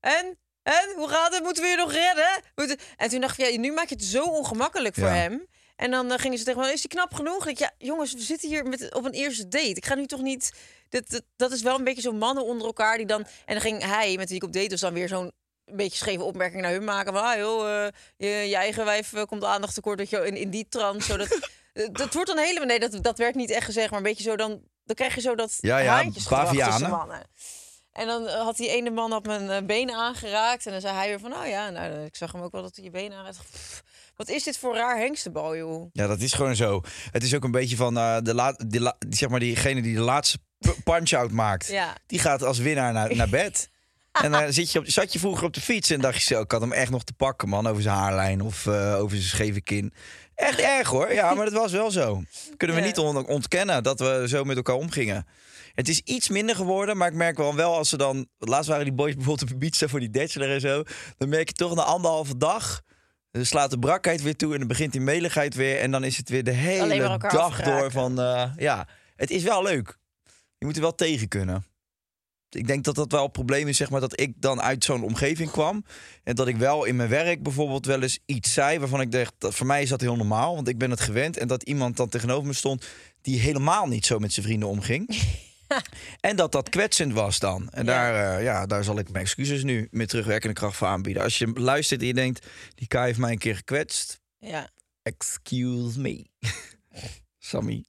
en? 0.00 0.38
En? 0.66 0.92
Hoe 0.96 1.08
gaat 1.08 1.34
het? 1.34 1.42
Moeten 1.42 1.62
we 1.62 1.68
je 1.68 1.76
nog 1.76 1.92
redden? 1.92 2.78
En 2.96 3.08
toen 3.08 3.20
dacht 3.20 3.38
ik, 3.38 3.46
ja, 3.50 3.58
nu 3.58 3.72
maak 3.72 3.88
je 3.88 3.94
het 3.94 4.04
zo 4.04 4.22
ongemakkelijk 4.22 4.94
voor 4.94 5.08
Ja. 5.08 5.14
hem. 5.14 5.46
En 5.76 5.90
dan 5.90 6.12
eh, 6.12 6.18
gingen 6.18 6.38
ze 6.38 6.44
tegen 6.44 6.60
me, 6.60 6.72
is 6.72 6.80
die 6.80 6.90
knap 6.90 7.14
genoeg? 7.14 7.46
Ik, 7.46 7.58
ja, 7.58 7.70
jongens, 7.78 8.12
we 8.12 8.20
zitten 8.20 8.48
hier 8.48 8.64
met, 8.64 8.94
op 8.94 9.04
een 9.04 9.12
eerste 9.12 9.48
date. 9.48 9.68
Ik 9.74 9.86
ga 9.86 9.94
nu 9.94 10.06
toch 10.06 10.20
niet... 10.20 10.52
Dat, 10.88 11.08
dat, 11.10 11.22
dat 11.36 11.52
is 11.52 11.62
wel 11.62 11.78
een 11.78 11.84
beetje 11.84 12.02
zo'n 12.02 12.18
mannen 12.18 12.44
onder 12.44 12.66
elkaar 12.66 12.96
die 12.96 13.06
dan... 13.06 13.20
En 13.44 13.54
dan 13.54 13.60
ging 13.60 13.84
hij, 13.84 14.16
met 14.16 14.28
wie 14.28 14.36
ik 14.36 14.44
op 14.44 14.52
date 14.52 14.68
was, 14.70 14.80
dan 14.80 14.92
weer 14.94 15.08
zo'n 15.08 15.32
een 15.64 15.76
beetje 15.76 15.96
scheve 15.96 16.22
opmerking 16.22 16.62
naar 16.62 16.72
hun 16.72 16.84
maken. 16.84 17.12
Van, 17.12 17.22
ah, 17.22 17.36
joh, 17.36 17.84
eh, 17.84 17.92
je, 18.16 18.26
je 18.48 18.56
eigen 18.56 18.84
wijf 18.84 19.12
eh, 19.12 19.22
komt 19.22 19.44
aandacht 19.44 19.74
tekort. 19.74 19.98
Dat 19.98 20.10
je 20.10 20.26
in, 20.26 20.36
in 20.36 20.50
die 20.50 20.66
trant. 20.68 21.04
Zo 21.04 21.16
dat, 21.16 21.38
dat 21.92 22.12
wordt 22.14 22.28
dan 22.28 22.38
helemaal... 22.38 22.66
Nee, 22.66 22.80
dat, 22.80 22.98
dat 23.02 23.18
werd 23.18 23.34
niet 23.34 23.50
echt 23.50 23.64
gezegd. 23.64 23.88
Maar 23.90 23.98
een 23.98 24.04
beetje 24.04 24.22
zo 24.22 24.36
dan... 24.36 24.62
Dan 24.84 24.94
krijg 24.96 25.14
je 25.14 25.20
zo 25.20 25.34
dat 25.34 25.58
Ja, 25.60 25.78
ja, 25.78 25.92
haantjesgedrag 25.94 26.52
tussen 26.68 26.90
mannen. 26.90 27.22
En 27.96 28.06
dan 28.06 28.26
eh, 28.26 28.42
had 28.42 28.56
die 28.56 28.68
ene 28.68 28.90
man 28.90 29.10
had 29.10 29.26
mijn 29.26 29.50
eh, 29.50 29.62
benen 29.62 29.94
aangeraakt. 29.94 30.66
En 30.66 30.72
dan 30.72 30.80
zei 30.80 30.94
hij 30.94 31.08
weer 31.08 31.20
van, 31.20 31.32
oh 31.34 31.46
ja, 31.46 31.70
nou, 31.70 31.92
eh, 31.92 32.04
ik 32.04 32.16
zag 32.16 32.32
hem 32.32 32.42
ook 32.42 32.52
wel 32.52 32.62
dat 32.62 32.76
hij 32.76 32.84
je 32.84 32.90
benen 32.90 33.18
aanraakt. 33.18 33.38
Wat 34.16 34.28
is 34.28 34.42
dit 34.42 34.58
voor 34.58 34.74
raar 34.74 34.98
hengstenbal, 34.98 35.56
joh? 35.56 35.90
Ja, 35.92 36.06
dat 36.06 36.20
is 36.20 36.32
gewoon 36.32 36.56
zo. 36.56 36.80
Het 37.10 37.22
is 37.22 37.34
ook 37.34 37.44
een 37.44 37.50
beetje 37.50 37.76
van 37.76 37.94
de 37.94 38.54
die, 38.66 38.80
la- 38.80 38.96
zeg 39.10 39.28
maar 39.28 39.40
diegene 39.40 39.82
die 39.82 39.94
de 39.94 40.00
laatste 40.00 40.38
punch-out 40.84 41.30
maakt. 41.30 41.66
Ja. 41.66 41.94
Die 42.06 42.18
gaat 42.18 42.42
als 42.42 42.58
winnaar 42.58 42.92
naar, 42.92 43.16
naar 43.16 43.28
bed. 43.28 43.68
En 44.22 44.30
dan 44.32 44.52
zit 44.52 44.72
je 44.72 44.78
op, 44.78 44.84
zat 44.88 45.12
je 45.12 45.18
vroeger 45.18 45.44
op 45.44 45.52
de 45.54 45.60
fiets 45.60 45.90
en 45.90 46.00
dacht 46.00 46.22
je 46.22 46.34
zo, 46.34 46.40
ik 46.40 46.50
had 46.50 46.60
hem 46.60 46.72
echt 46.72 46.90
nog 46.90 47.04
te 47.04 47.12
pakken, 47.12 47.48
man, 47.48 47.66
over 47.66 47.82
zijn 47.82 47.96
haarlijn 47.96 48.40
of 48.42 48.66
over 48.68 49.16
zijn 49.16 49.28
scheve 49.28 49.60
kin. 49.60 49.92
Echt 50.36 50.58
erg 50.60 50.88
hoor, 50.88 51.12
ja, 51.12 51.34
maar 51.34 51.44
dat 51.44 51.54
was 51.54 51.72
wel 51.72 51.90
zo. 51.90 52.22
Kunnen 52.56 52.76
we 52.76 52.82
Ja. 52.82 52.88
niet 52.88 52.98
on- 52.98 53.26
ontkennen 53.26 53.82
dat 53.82 54.00
we 54.00 54.24
zo 54.28 54.44
met 54.44 54.56
elkaar 54.56 54.74
omgingen. 54.74 55.26
Het 55.74 55.88
is 55.88 56.00
iets 56.04 56.28
minder 56.28 56.56
geworden, 56.56 56.96
maar 56.96 57.08
ik 57.08 57.14
merk 57.14 57.36
wel 57.36 57.54
wel 57.54 57.74
als 57.76 57.88
ze 57.88 57.96
dan... 57.96 58.28
Laatst 58.38 58.68
waren 58.68 58.84
die 58.84 58.92
boys 58.94 59.14
bijvoorbeeld 59.16 59.42
op 59.52 59.60
de 59.60 59.68
beach 59.70 59.90
voor 59.90 60.00
die 60.00 60.10
bachelor 60.10 60.50
en 60.50 60.60
zo. 60.60 60.82
Dan 61.18 61.28
merk 61.28 61.48
je 61.48 61.54
toch 61.54 61.74
na 61.74 61.82
anderhalve 61.82 62.36
dag... 62.36 62.82
Dan 63.30 63.44
slaat 63.44 63.70
de 63.70 63.78
brakheid 63.78 64.22
weer 64.22 64.36
toe 64.36 64.52
en 64.52 64.58
dan 64.58 64.68
begint 64.68 64.92
die 64.92 65.00
meligheid 65.00 65.54
weer. 65.54 65.78
En 65.80 65.90
dan 65.90 66.04
is 66.04 66.16
het 66.16 66.28
weer 66.28 66.44
de 66.44 66.50
hele 66.50 67.18
dag 67.18 67.62
door 67.62 67.90
van... 67.90 68.20
eh, 68.20 68.50
ja, 68.56 68.88
het 69.16 69.30
is 69.30 69.42
wel 69.42 69.62
leuk. 69.62 69.98
Je 70.58 70.64
moet 70.66 70.74
er 70.76 70.82
wel 70.82 70.94
tegen 70.94 71.28
kunnen. 71.28 71.64
Ik 72.56 72.66
denk 72.66 72.84
dat 72.84 72.94
dat 72.94 73.12
wel 73.12 73.22
het 73.22 73.32
probleem 73.32 73.68
is, 73.68 73.76
zeg 73.76 73.90
maar, 73.90 74.00
dat 74.00 74.20
ik 74.20 74.32
dan 74.36 74.62
uit 74.62 74.84
zo'n 74.84 75.02
omgeving 75.02 75.50
kwam. 75.50 75.84
En 76.24 76.34
dat 76.34 76.48
ik 76.48 76.56
wel 76.56 76.84
in 76.84 76.96
mijn 76.96 77.08
werk 77.08 77.42
bijvoorbeeld 77.42 77.86
wel 77.86 78.02
eens 78.02 78.18
iets 78.26 78.52
zei 78.52 78.78
waarvan 78.78 79.00
ik 79.00 79.12
dacht, 79.12 79.34
dat 79.38 79.54
voor 79.54 79.66
mij 79.66 79.82
is 79.82 79.88
dat 79.88 80.00
heel 80.00 80.16
normaal, 80.16 80.54
want 80.54 80.68
ik 80.68 80.78
ben 80.78 80.90
het 80.90 81.00
gewend. 81.00 81.36
En 81.36 81.48
dat 81.48 81.62
iemand 81.62 81.96
dan 81.96 82.08
tegenover 82.08 82.46
me 82.46 82.52
stond 82.52 82.86
die 83.20 83.40
helemaal 83.40 83.86
niet 83.86 84.06
zo 84.06 84.18
met 84.18 84.32
zijn 84.32 84.46
vrienden 84.46 84.68
omging. 84.68 85.22
en 86.20 86.36
dat 86.36 86.52
dat 86.52 86.68
kwetsend 86.68 87.12
was 87.12 87.38
dan. 87.38 87.70
En 87.70 87.84
Ja. 87.84 87.92
daar, 87.92 88.36
eh, 88.38 88.44
ja, 88.44 88.66
daar 88.66 88.84
zal 88.84 88.98
ik 88.98 89.10
mijn 89.10 89.24
excuses 89.24 89.62
nu 89.62 89.88
met 89.90 90.08
terugwerkende 90.08 90.54
kracht 90.54 90.76
voor 90.76 90.86
aanbieden. 90.86 91.22
Als 91.22 91.38
je 91.38 91.46
luistert 91.54 92.00
en 92.00 92.06
je 92.06 92.14
denkt, 92.14 92.46
die 92.74 92.86
Kai 92.86 93.06
heeft 93.06 93.18
mij 93.18 93.32
een 93.32 93.38
keer 93.38 93.56
gekwetst. 93.56 94.20
Ja. 94.38 94.68
Excuse 95.02 96.00
me. 96.00 96.26
Sammy. 97.38 97.84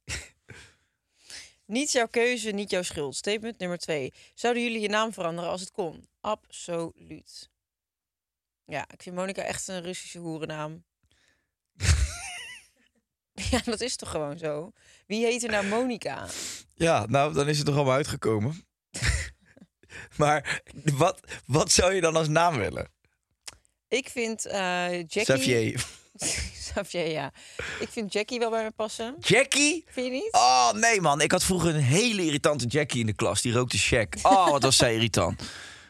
Niet 1.68 1.92
jouw 1.92 2.08
keuze, 2.08 2.50
niet 2.50 2.70
jouw 2.70 2.82
schuld. 2.82 3.16
Statement 3.16 3.58
nummer 3.58 3.78
twee. 3.78 4.14
Zouden 4.34 4.64
jullie 4.64 4.82
je 4.82 4.90
naam 4.90 5.14
veranderen 5.14 5.50
als 5.50 5.62
het 5.62 5.72
kon? 5.72 6.08
Absoluut. 6.22 7.50
Ja, 8.66 8.86
ik 8.94 9.02
vind 9.02 9.16
Monica 9.16 9.42
echt 9.42 9.68
een 9.68 9.82
Russische 9.82 10.20
hoerennaam. 10.20 10.84
ja, 13.52 13.62
dat 13.66 13.82
is 13.82 13.96
toch 13.96 14.12
gewoon 14.12 14.38
zo? 14.38 14.72
Wie 15.06 15.26
heet 15.26 15.44
er 15.44 15.52
nou 15.52 15.66
Monica? 15.66 16.28
Ja, 16.76 17.06
nou, 17.06 17.34
dan 17.34 17.48
is 17.48 17.58
het 17.58 17.66
toch 17.66 17.76
allemaal 17.76 17.96
uitgekomen. 17.96 18.68
maar 20.18 20.62
wat, 20.94 21.20
wat 21.46 21.72
zou 21.72 21.94
je 21.94 22.02
dan 22.02 22.16
als 22.16 22.28
naam 22.28 22.58
willen? 22.58 22.92
Ik 23.88 24.10
vind 24.10 24.46
eh 24.46 24.92
Jackie... 24.92 25.24
Xavier. 25.24 25.86
Xavier, 26.60 27.08
ja. 27.08 27.32
Ik 27.80 27.90
vind 27.90 28.14
Jackie 28.14 28.40
wel 28.40 28.50
bij 28.50 28.64
me 28.64 28.72
passen. 28.72 29.16
Jackie? 29.20 29.84
Vind 29.88 30.06
je 30.06 30.12
niet? 30.12 30.32
Oh, 30.32 30.72
nee 30.74 31.02
man. 31.02 31.22
Ik 31.22 31.32
had 31.32 31.44
vroeger 31.44 31.76
een 31.76 31.82
hele 31.82 32.26
irritante 32.26 32.66
Jackie 32.66 33.00
in 33.00 33.06
de 33.06 33.14
klas. 33.14 33.42
Die 33.42 33.54
rookte 33.54 33.78
check. 33.78 34.16
Oh, 34.22 34.50
wat 34.50 34.64
was 34.64 34.78
zij 34.78 34.94
irritant. 34.94 35.42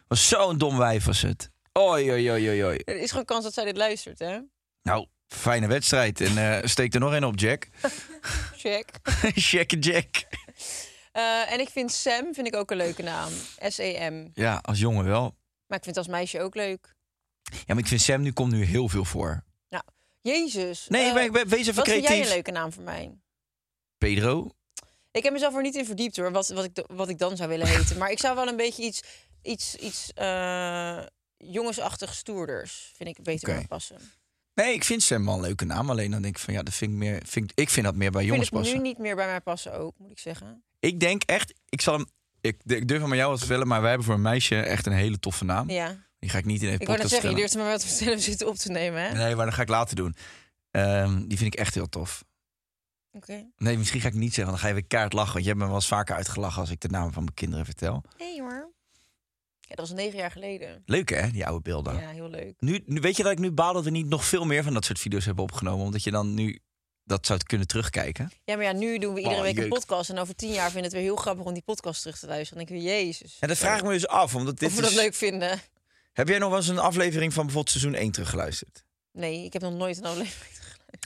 Was 0.08 0.28
zo'n 0.28 0.58
dom 0.58 0.78
wijf 0.78 1.06
was 1.06 1.22
het. 1.22 1.50
Oi, 1.74 2.12
oi, 2.12 2.32
oi, 2.32 2.66
oi. 2.66 2.78
Er 2.78 3.00
is 3.00 3.10
gewoon 3.10 3.26
kans 3.26 3.44
dat 3.44 3.54
zij 3.54 3.66
dit 3.66 3.78
luistert, 3.78 4.20
hè? 4.20 4.40
Nou, 4.82 5.08
fijne 5.28 5.68
wedstrijd. 5.68 6.22
En 6.22 6.38
eh, 6.38 6.68
steek 6.68 6.94
er 6.94 7.00
nog 7.00 7.13
een 7.13 7.26
op, 7.26 7.40
Jack. 7.40 7.68
Jack 9.52 9.72
en 9.72 9.80
Jack. 9.80 10.28
Eh, 11.12 11.52
en 11.52 11.60
ik 11.60 11.70
vind 11.70 11.92
Sam 11.92 12.34
vind 12.34 12.48
ik 12.48 12.56
ook 12.56 12.72
een 12.72 12.78
leuke 12.78 13.04
naam. 13.04 13.32
S-E-M. 13.60 14.30
Ja, 14.34 14.60
als 14.62 14.80
jongen 14.80 15.06
wel. 15.06 15.36
Maar 15.68 15.78
ik 15.78 15.84
vind 15.84 15.96
het 15.96 15.98
als 15.98 16.08
meisje 16.08 16.42
ook 16.42 16.56
leuk. 16.56 16.96
Ja, 17.44 17.63
maar 17.68 17.78
ik 17.78 17.88
vind 17.88 18.02
Sam 18.02 18.22
nu 18.22 18.32
komt 18.32 18.52
nu 18.52 18.63
heel 18.63 18.90
veel 18.90 19.06
voor. 19.06 19.44
Jezus. 20.28 20.86
Nee, 20.88 21.12
Eh, 21.13 21.24
ik 21.24 21.32
ben, 21.32 21.48
wees 21.48 21.60
even 21.60 21.76
Wat 21.76 21.88
vind 21.88 22.08
jij 22.08 22.22
een 22.22 22.28
leuke 22.28 22.52
naam 22.52 22.74
voor 22.74 22.84
mij? 22.84 23.12
Pedro. 23.98 24.52
Ik 25.12 25.24
heb 25.24 25.34
mezelf 25.34 25.56
er 25.56 25.62
niet 25.62 25.76
in 25.76 25.86
verdiept 25.86 26.18
hoor, 26.18 26.32
wat, 26.32 26.48
wat, 26.48 26.63
ik, 26.63 26.84
wat 26.88 27.10
ik 27.10 27.18
dan 27.18 27.38
zou 27.38 27.50
willen 27.50 27.68
heten. 27.78 27.98
Maar 27.98 28.12
ik 28.12 28.20
zou 28.20 28.36
wel 28.36 28.48
een 28.48 28.56
beetje 28.56 28.84
iets, 28.84 29.02
iets, 29.42 29.76
iets 29.76 30.12
eh, 30.13 31.00
jongensachtig 31.38 32.13
stoerders, 32.13 32.92
vind 32.96 33.10
ik 33.18 33.24
beter 33.24 33.54
bij 33.56 33.66
passen. 33.68 33.98
Nee, 34.54 34.74
ik 34.74 34.84
vind 34.84 35.04
Sam 35.04 35.26
wel 35.26 35.34
een 35.34 35.42
leuke 35.42 35.66
naam. 35.66 35.90
Alleen 35.90 36.12
dan 36.12 36.22
denk 36.22 36.36
ik 36.38 36.42
van 36.44 36.54
ja, 36.54 36.63
dat 36.63 36.74
vind 36.74 36.92
ik 36.92 36.98
meer. 36.98 37.22
Vind, 37.26 37.52
ik- 37.52 37.60
ik 37.60 37.70
vind 37.70 37.86
dat 37.86 37.96
meer 37.96 38.12
bij 38.12 38.22
Ik 38.24 38.28
jongens 38.30 38.50
passen. 38.50 38.76
nu 38.76 38.82
niet 38.82 38.98
meer 38.98 39.16
bij 39.16 39.26
mij 39.26 39.42
passen 39.42 39.74
ook, 39.74 39.94
moet 39.98 40.12
ik 40.12 40.20
zeggen. 40.20 40.63
Ik 40.80 41.00
denk 41.00 41.24
echt, 41.24 41.54
ik 41.70 41.82
zal 41.82 41.94
hem. 41.94 42.06
Ik, 42.42 42.62
ik 42.66 42.88
durf 42.88 43.02
hem 43.02 43.12
aan 43.12 43.18
jou 43.18 43.30
wat 43.30 43.40
te 43.40 43.46
vertellen, 43.46 43.68
maar 43.68 43.80
wij 43.80 43.90
hebben 43.90 44.08
voor 44.08 44.16
een 44.16 44.22
meisje 44.22 44.56
echt 44.60 44.86
een 44.86 44.92
hele 44.94 45.20
toffe 45.20 45.44
naam. 45.46 45.70
Ja. 45.70 46.06
Die 46.19 46.30
ga 46.30 46.38
ik 46.38 46.45
niet 46.45 46.62
in 46.62 46.67
een 46.67 46.80
Ik 46.80 46.88
wou 46.88 46.99
net 46.99 47.10
zeggen, 47.10 47.36
je 47.36 47.43
er 47.49 47.58
maar 47.58 47.67
wat 47.69 47.80
te 47.80 47.88
vertellen 47.88 48.13
om 48.13 48.19
zitten 48.19 48.47
op 48.47 48.56
te 48.56 48.71
nemen, 48.71 49.01
hè? 49.01 49.13
Nee, 49.13 49.36
maar 49.36 49.45
dat 49.45 49.53
ga 49.56 49.62
ik 49.62 49.69
later 49.69 49.95
doen. 49.95 50.15
Ehm, 50.71 51.27
die 51.27 51.38
vind 51.38 51.53
ik 51.53 51.60
echt 51.60 51.73
heel 51.73 51.89
tof. 51.89 52.23
Oké. 53.12 53.49
Nee, 53.58 53.77
misschien 53.77 54.01
ga 54.01 54.08
ik 54.08 54.13
niet 54.13 54.34
zeggen, 54.34 54.45
want 54.45 54.58
dan 54.58 54.63
ga 54.63 54.67
je 54.67 54.73
weer 54.73 54.88
kaart 54.99 55.13
lachen. 55.13 55.32
Want 55.34 55.43
je 55.43 55.49
hebt 55.49 55.62
me 55.62 55.67
wel 55.67 55.75
eens 55.75 55.88
vaker 55.88 56.15
uitgelachen 56.15 56.62
als 56.62 56.69
ik 56.69 56.80
de 56.82 56.88
naam 56.89 57.12
van 57.13 57.23
mijn 57.23 57.36
kinderen 57.36 57.65
vertel. 57.65 58.03
Nee 58.17 58.41
hoor. 58.41 58.71
Ja, 59.60 59.75
dat 59.75 59.88
was 59.89 59.97
negen 59.97 60.17
jaar 60.17 60.32
geleden. 60.32 60.82
Leuk 60.86 61.10
hè, 61.10 61.32
die 61.32 61.45
oude 61.45 61.62
beelden. 61.62 61.99
Ja, 61.99 62.10
heel 62.10 62.30
leuk. 62.30 62.53
Nu, 62.60 62.84
nu, 62.86 62.99
weet 63.01 63.17
je 63.17 63.23
dat 63.23 63.32
ik 63.32 63.39
nu 63.39 63.51
baal 63.51 63.73
dat 63.73 63.84
we 63.84 63.89
niet 63.89 64.08
nog 64.08 64.25
veel 64.25 64.45
meer 64.45 64.63
van 64.63 64.73
dat 64.73 64.86
soort 64.86 64.99
video's 64.99 65.25
hebben 65.25 65.43
opgenomen? 65.43 65.86
Omdat 65.86 66.03
je 66.03 66.12
dan 66.12 66.34
nu 66.34 66.60
dat 67.03 67.25
zou 67.25 67.39
kunnen 67.43 67.67
terugkijken. 67.67 68.32
Ja, 68.43 68.56
maar 68.56 68.65
ja, 68.65 68.71
nu 68.71 68.97
doen 68.97 69.13
we 69.13 69.19
iedere 69.19 69.36
Oh, 69.38 69.41
week 69.41 69.56
een 69.56 69.62
jeuk. 69.62 69.69
podcast. 69.73 70.10
En 70.10 70.17
over 70.17 70.36
tien 70.36 70.51
jaar 70.51 70.71
vinden 70.71 70.80
we 70.82 70.88
het 70.88 70.93
weer 70.93 71.01
heel 71.13 71.15
grappig 71.21 71.45
om 71.45 71.53
die 71.53 71.63
podcast 71.63 72.01
terug 72.01 72.19
te 72.19 72.27
luisteren. 72.27 72.58
Dan 72.58 72.67
denk 72.75 72.86
ik 72.86 72.89
weer, 72.91 73.03
jezus. 73.06 73.38
En 73.39 73.47
dat 73.47 73.58
vraag 73.58 73.77
ik 73.77 73.84
me 73.86 73.91
dus 73.91 74.08
af, 74.08 74.36
omdat 74.36 74.60
dit 74.60 74.69
Of 74.69 74.75
we 74.75 74.82
dat 74.82 74.89
is- 74.89 74.95
leuk 74.97 75.13
vinden. 75.13 75.60
Heb 76.17 76.27
jij 76.27 76.38
nog 76.38 76.49
wel 76.49 76.58
eens 76.58 76.67
een 76.67 76.80
aflevering 76.80 77.34
van 77.34 77.45
bijvoorbeeld 77.45 77.77
seizoen 77.77 78.01
1 78.01 78.12
teruggeluisterd? 78.12 78.84
Nee, 79.12 79.43
ik 79.43 79.53
heb 79.53 79.62
nog 79.62 79.73
nooit 79.73 79.97
een 79.97 80.06
aflevering. 80.06 80.56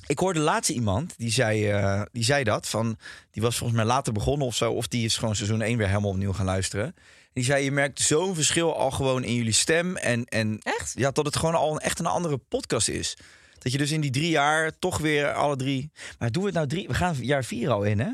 Ik 0.07 0.19
hoorde 0.19 0.39
laatst 0.39 0.69
iemand 0.69 1.13
die 1.17 1.31
zei, 1.31 1.69
eh, 1.69 2.01
die 2.11 2.23
zei 2.23 2.43
dat. 2.43 2.67
Van, 2.67 2.97
die 3.31 3.41
was 3.41 3.57
volgens 3.57 3.79
mij 3.79 3.87
later 3.87 4.13
begonnen 4.13 4.47
of 4.47 4.55
zo. 4.55 4.71
Of 4.71 4.87
die 4.87 5.05
is 5.05 5.17
gewoon 5.17 5.35
seizoen 5.35 5.61
1 5.61 5.77
weer 5.77 5.87
helemaal 5.87 6.09
opnieuw 6.09 6.33
gaan 6.33 6.45
luisteren. 6.45 6.95
Die 7.33 7.43
zei, 7.43 7.63
je 7.63 7.71
merkt 7.71 7.99
zo'n 7.99 8.35
verschil 8.35 8.77
al 8.77 8.91
gewoon 8.91 9.23
in 9.23 9.35
jullie 9.35 9.51
stem. 9.51 9.97
En, 9.97 10.25
en 10.25 10.59
Echt? 10.59 10.93
Ja, 10.95 11.11
dat 11.11 11.25
het 11.25 11.35
gewoon 11.35 11.55
al 11.55 11.71
een, 11.71 11.79
echt 11.79 11.99
een 11.99 12.05
andere 12.05 12.37
podcast 12.37 12.89
is. 12.89 13.17
Dat 13.57 13.71
je 13.71 13.77
dus 13.77 13.91
in 13.91 14.01
die 14.01 14.11
drie 14.11 14.29
jaar 14.29 14.79
toch 14.79 14.97
weer 14.97 15.33
alle 15.33 15.55
drie... 15.55 15.91
Maar 16.19 16.31
doen 16.31 16.41
we 16.41 16.47
het 16.47 16.57
nou 16.57 16.67
drie... 16.67 16.87
We 16.87 16.93
gaan 16.93 17.15
jaar 17.21 17.43
vier 17.43 17.69
al 17.69 17.83
in, 17.83 17.99
hè? 17.99 18.11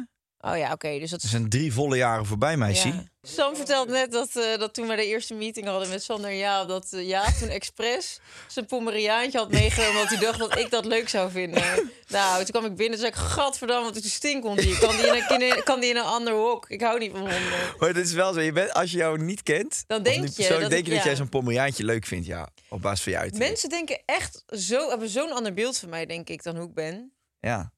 Oh 0.51 0.57
ja, 0.57 0.71
oké. 0.71 0.99
dus 0.99 1.09
dat 1.09 1.21
zijn 1.21 1.49
drie 1.49 1.73
volle 1.73 1.97
jaren 1.97 2.25
voorbij, 2.25 2.57
meisje. 2.57 2.87
Ja. 2.87 3.03
Sam 3.21 3.55
vertelt 3.55 3.89
net 3.89 4.11
dat, 4.11 4.35
eh, 4.35 4.57
dat 4.59 4.73
toen 4.73 4.87
we 4.87 4.95
de 4.95 5.05
eerste 5.05 5.33
meeting 5.33 5.67
hadden 5.67 5.89
met 5.89 6.03
Sander 6.03 6.33
Jaap... 6.33 6.67
dat 6.67 6.87
uh, 6.93 7.07
Jaap 7.07 7.33
toen 7.33 7.47
expres 7.49 8.19
zijn 8.47 8.65
Pomeriaantje 8.65 9.37
had 9.37 9.51
meegenomen... 9.51 10.01
omdat 10.01 10.09
hij 10.09 10.19
dacht 10.19 10.39
dat 10.39 10.57
ik 10.57 10.69
dat 10.69 10.85
leuk 10.85 11.09
zou 11.09 11.31
vinden. 11.31 11.63
nou, 12.07 12.37
toen 12.43 12.51
kwam 12.51 12.65
ik 12.65 12.75
binnen 12.75 12.93
en 12.93 12.99
zei 12.99 13.11
ik... 13.11 13.15
Gadverdamme, 13.17 13.83
wat 13.93 14.01
die 14.01 14.11
stinkhond 14.11 14.59
hier? 14.61 14.77
Kan 14.79 14.95
die, 14.95 15.05
in 15.07 15.13
een, 15.13 15.41
in 15.41 15.51
een- 15.57 15.63
kan 15.63 15.79
die 15.79 15.89
in 15.89 15.95
een 15.97 16.03
ander 16.03 16.33
hok? 16.33 16.69
Ik 16.69 16.81
hou 16.81 16.99
niet 16.99 17.11
van 17.11 17.19
honden. 17.19 17.41
Maar 17.77 17.87
het 17.87 17.97
is 17.97 18.13
wel 18.13 18.33
zo. 18.33 18.39
Je 18.41 18.51
bent, 18.51 18.73
als 18.73 18.91
je 18.91 18.97
jou 18.97 19.23
niet 19.23 19.43
kent... 19.43 19.83
Dan 19.87 20.03
denk 20.03 20.27
je 20.27 20.31
persoon, 20.31 20.61
dat 20.61 20.69
denk 20.69 20.81
ik- 20.81 20.87
je 20.87 20.93
dat 20.93 20.99
ja. 21.03 21.05
jij 21.07 21.15
zo'n 21.15 21.29
pomeriaantje 21.29 21.83
leuk 21.83 22.05
vindt. 22.05 22.25
Ja, 22.25 22.47
op 22.69 22.81
basis 22.81 23.03
van 23.03 23.11
je 23.11 23.17
uiterlijk. 23.17 23.49
Mensen 23.49 23.69
denken 23.69 24.01
echt 24.05 24.43
zo... 24.47 24.89
hebben 24.89 25.09
zo'n 25.09 25.31
ander 25.31 25.53
beeld 25.53 25.77
van 25.77 25.89
mij, 25.89 26.05
denk 26.05 26.29
ik, 26.29 26.43
dan 26.43 26.55
hoe 26.57 26.67
ik 26.67 26.73
ben. 26.73 27.11
Ja, 27.39 27.71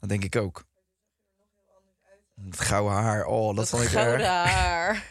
dat 0.00 0.08
denk 0.08 0.24
ik 0.24 0.36
ook. 0.36 0.64
Het 2.34 2.60
gouden 2.60 2.92
haar, 2.92 3.26
oh, 3.26 3.46
dat, 3.46 3.56
Dat 3.56 3.68
vond 3.68 3.82
ik 3.82 3.88
gouden 3.88 4.14
erg. 4.18 4.26
haar. 4.26 4.92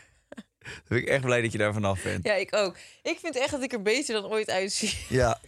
Dan 0.64 0.84
ben 0.88 0.98
ik 0.98 1.08
echt 1.08 1.24
blij 1.24 1.42
dat 1.42 1.52
je 1.52 1.58
daar 1.58 1.74
vanaf 1.74 2.04
bent. 2.04 2.26
Ja, 2.26 2.34
ik 2.34 2.56
ook. 2.56 2.78
Ik 3.02 3.20
vind 3.22 3.36
echt 3.36 3.52
dat 3.52 3.64
ik 3.64 3.74
er 3.74 3.82
beter 3.82 4.22
dan 4.22 4.32
ooit 4.32 4.50
uitzie. 4.50 4.98
Ja. 5.10 5.40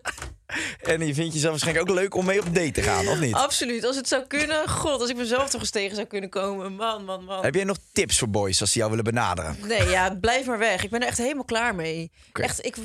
en 0.82 1.06
je 1.06 1.14
vindt 1.14 1.32
jezelf 1.32 1.50
waarschijnlijk 1.50 1.90
ook 1.90 1.96
leuk 1.96 2.14
om 2.14 2.24
mee 2.24 2.40
op 2.40 2.54
date 2.54 2.70
te 2.70 2.82
gaan, 2.82 3.08
of 3.08 3.20
niet? 3.20 3.34
Absoluut. 3.34 3.84
Als 3.84 3.96
het 3.96 4.08
zou 4.08 4.26
kunnen, 4.26 4.68
god, 4.68 5.00
als 5.00 5.10
ik 5.10 5.16
mezelf 5.16 5.50
toch 5.50 5.60
eens 5.60 5.70
tegen 5.70 5.94
zou 5.94 6.06
kunnen 6.06 6.30
komen. 6.30 6.72
Man, 6.74 7.04
man, 7.04 7.24
man. 7.24 7.42
Heb 7.44 7.54
jij 7.54 7.64
nog 7.64 7.76
tips 7.92 8.18
voor 8.18 8.28
boys 8.30 8.60
als 8.60 8.72
ze 8.72 8.78
jou 8.78 8.90
willen 8.90 9.04
benaderen? 9.04 9.56
Nee, 9.66 9.88
ja, 9.88 10.14
blijf 10.14 10.46
maar 10.46 10.58
weg. 10.58 10.84
Ik 10.84 10.90
ben 10.90 11.00
er 11.00 11.06
echt 11.08 11.18
helemaal 11.18 11.44
klaar 11.44 11.74
mee. 11.74 12.10
Echt, 12.32 12.64
ik 12.64 12.76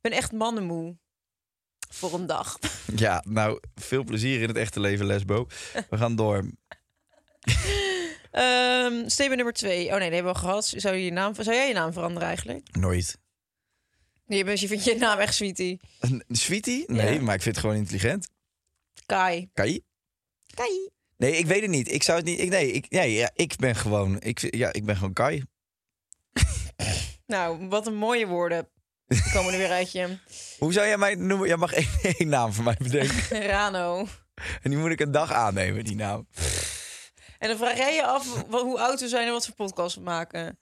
ben 0.00 0.12
echt 0.12 0.32
mannenmoe. 0.32 0.96
Voor 1.90 2.14
een 2.14 2.26
dag. 2.26 2.58
Ja, 2.96 3.22
nou, 3.26 3.60
veel 3.74 4.04
plezier 4.04 4.40
in 4.42 4.48
het 4.48 4.56
echte 4.56 4.80
leven, 4.80 5.06
Lesbo. 5.06 5.46
We 5.90 5.96
gaan 5.96 6.16
door. 6.16 6.50
Statement 9.06 9.36
nummer 9.36 9.52
twee. 9.52 9.86
Oh 9.86 9.90
nee, 9.96 10.06
die 10.10 10.14
hebben 10.14 10.32
we 10.32 10.38
al 10.38 10.44
gehad. 10.46 10.72
Zou, 10.76 10.96
je 10.96 11.04
je 11.04 11.12
naam, 11.12 11.34
zou 11.34 11.56
jij 11.56 11.68
je 11.68 11.74
naam 11.74 11.92
veranderen 11.92 12.28
eigenlijk? 12.28 12.68
Nooit. 12.76 13.18
Nee, 14.26 14.38
je, 14.38 14.44
bent- 14.44 14.60
je 14.60 14.68
vindt 14.68 14.84
je 14.84 14.96
naam 14.96 15.18
echt 15.18 15.34
sweetie. 15.34 15.80
Een 16.00 16.24
sweetie? 16.28 16.84
Nee, 16.86 17.14
Ja. 17.14 17.20
maar 17.20 17.34
ik 17.34 17.42
vind 17.42 17.54
het 17.54 17.64
gewoon 17.64 17.80
intelligent. 17.80 18.28
Kai. 19.06 19.48
Kai? 19.54 19.80
Kai. 20.54 20.88
Nee, 21.16 21.36
ik 21.36 21.46
weet 21.46 21.60
het 21.60 21.70
niet. 21.70 21.92
Ik 21.92 22.02
zou 22.02 22.18
het 22.18 22.26
niet. 22.26 22.40
Ik, 22.40 22.48
nee, 22.48 22.72
ik, 22.72 22.90
nee 22.90 23.12
ja, 23.12 23.30
ik 23.34 23.56
ben 23.56 23.76
gewoon. 23.76 24.20
Ik, 24.20 24.40
vind- 24.40 24.54
ja, 24.56 24.72
ik 24.72 24.84
ben 24.84 24.96
gewoon 24.96 25.12
Kai. 25.12 25.42
Nou, 27.26 27.68
wat 27.68 27.86
een 27.86 27.94
mooie 27.96 28.26
woorden. 28.26 28.68
Komen 29.32 29.52
er 29.52 29.58
weer 29.58 29.70
uit 29.70 29.92
je. 29.92 30.18
Hoe 30.58 30.72
zou 30.72 30.86
jij 30.86 30.98
mij 30.98 31.14
noemen? 31.14 31.48
Jij 31.48 31.56
mag 31.56 31.72
één, 31.72 31.88
één 32.18 32.28
naam 32.28 32.52
voor 32.52 32.64
mij 32.64 32.76
bedenken. 32.78 33.42
Rano. 33.46 34.06
En 34.62 34.70
die 34.70 34.78
moet 34.78 34.90
ik 34.90 35.00
een 35.00 35.10
dag 35.12 35.32
aannemen, 35.32 35.84
die 35.84 35.94
naam. 35.96 36.28
En 37.38 37.48
dan 37.48 37.56
vraag 37.56 37.76
jij 37.76 37.94
je 37.94 38.04
af 38.06 38.44
hoe 38.50 38.80
oud 38.80 39.00
we 39.00 39.08
zijn 39.08 39.26
en 39.26 39.32
wat 39.32 39.46
voor 39.46 39.54
podcast 39.54 39.94
we 39.96 40.02
maken. 40.02 40.58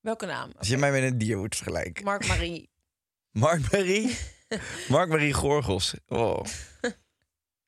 Welke 0.00 0.26
naam? 0.26 0.52
Als 0.58 0.68
je 0.68 0.76
mij 0.76 0.90
met 0.90 1.02
een 1.02 1.18
dier 1.18 1.38
moet 1.38 1.56
vergelijken. 1.56 2.04
Mark 2.04 2.26
Marie. 2.26 2.70
Mark 3.30 3.72
Marie. 3.72 4.18
Mark 4.88 5.08
Marie 5.08 5.32
Gorgels. 5.32 5.94
Oh. 6.06 6.44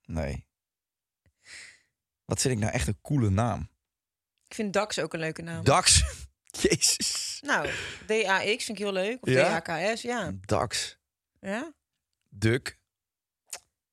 Nee. 0.05 0.47
Wat 2.25 2.41
vind 2.41 2.55
ik 2.55 2.61
nou 2.61 2.73
echt 2.73 2.87
een 2.87 3.01
coole 3.01 3.31
naam? 3.31 3.71
Ik 4.47 4.55
vind 4.55 4.73
Dax 4.73 4.99
ook 4.99 5.13
een 5.13 5.21
leuke 5.21 5.43
naam. 5.43 5.65
Dax. 5.65 6.03
Jezus. 6.63 7.39
Nou, 7.47 7.69
DAX 8.07 8.65
vind 8.65 8.69
ik 8.69 8.79
heel 8.79 8.93
leuk. 8.93 9.23
Of 9.27 9.29
Ja? 9.29 9.61
DAKS, 9.61 10.03
ja. 10.03 10.33
Dax. 10.41 10.99
ja. 11.41 11.73
Duck. 12.29 12.79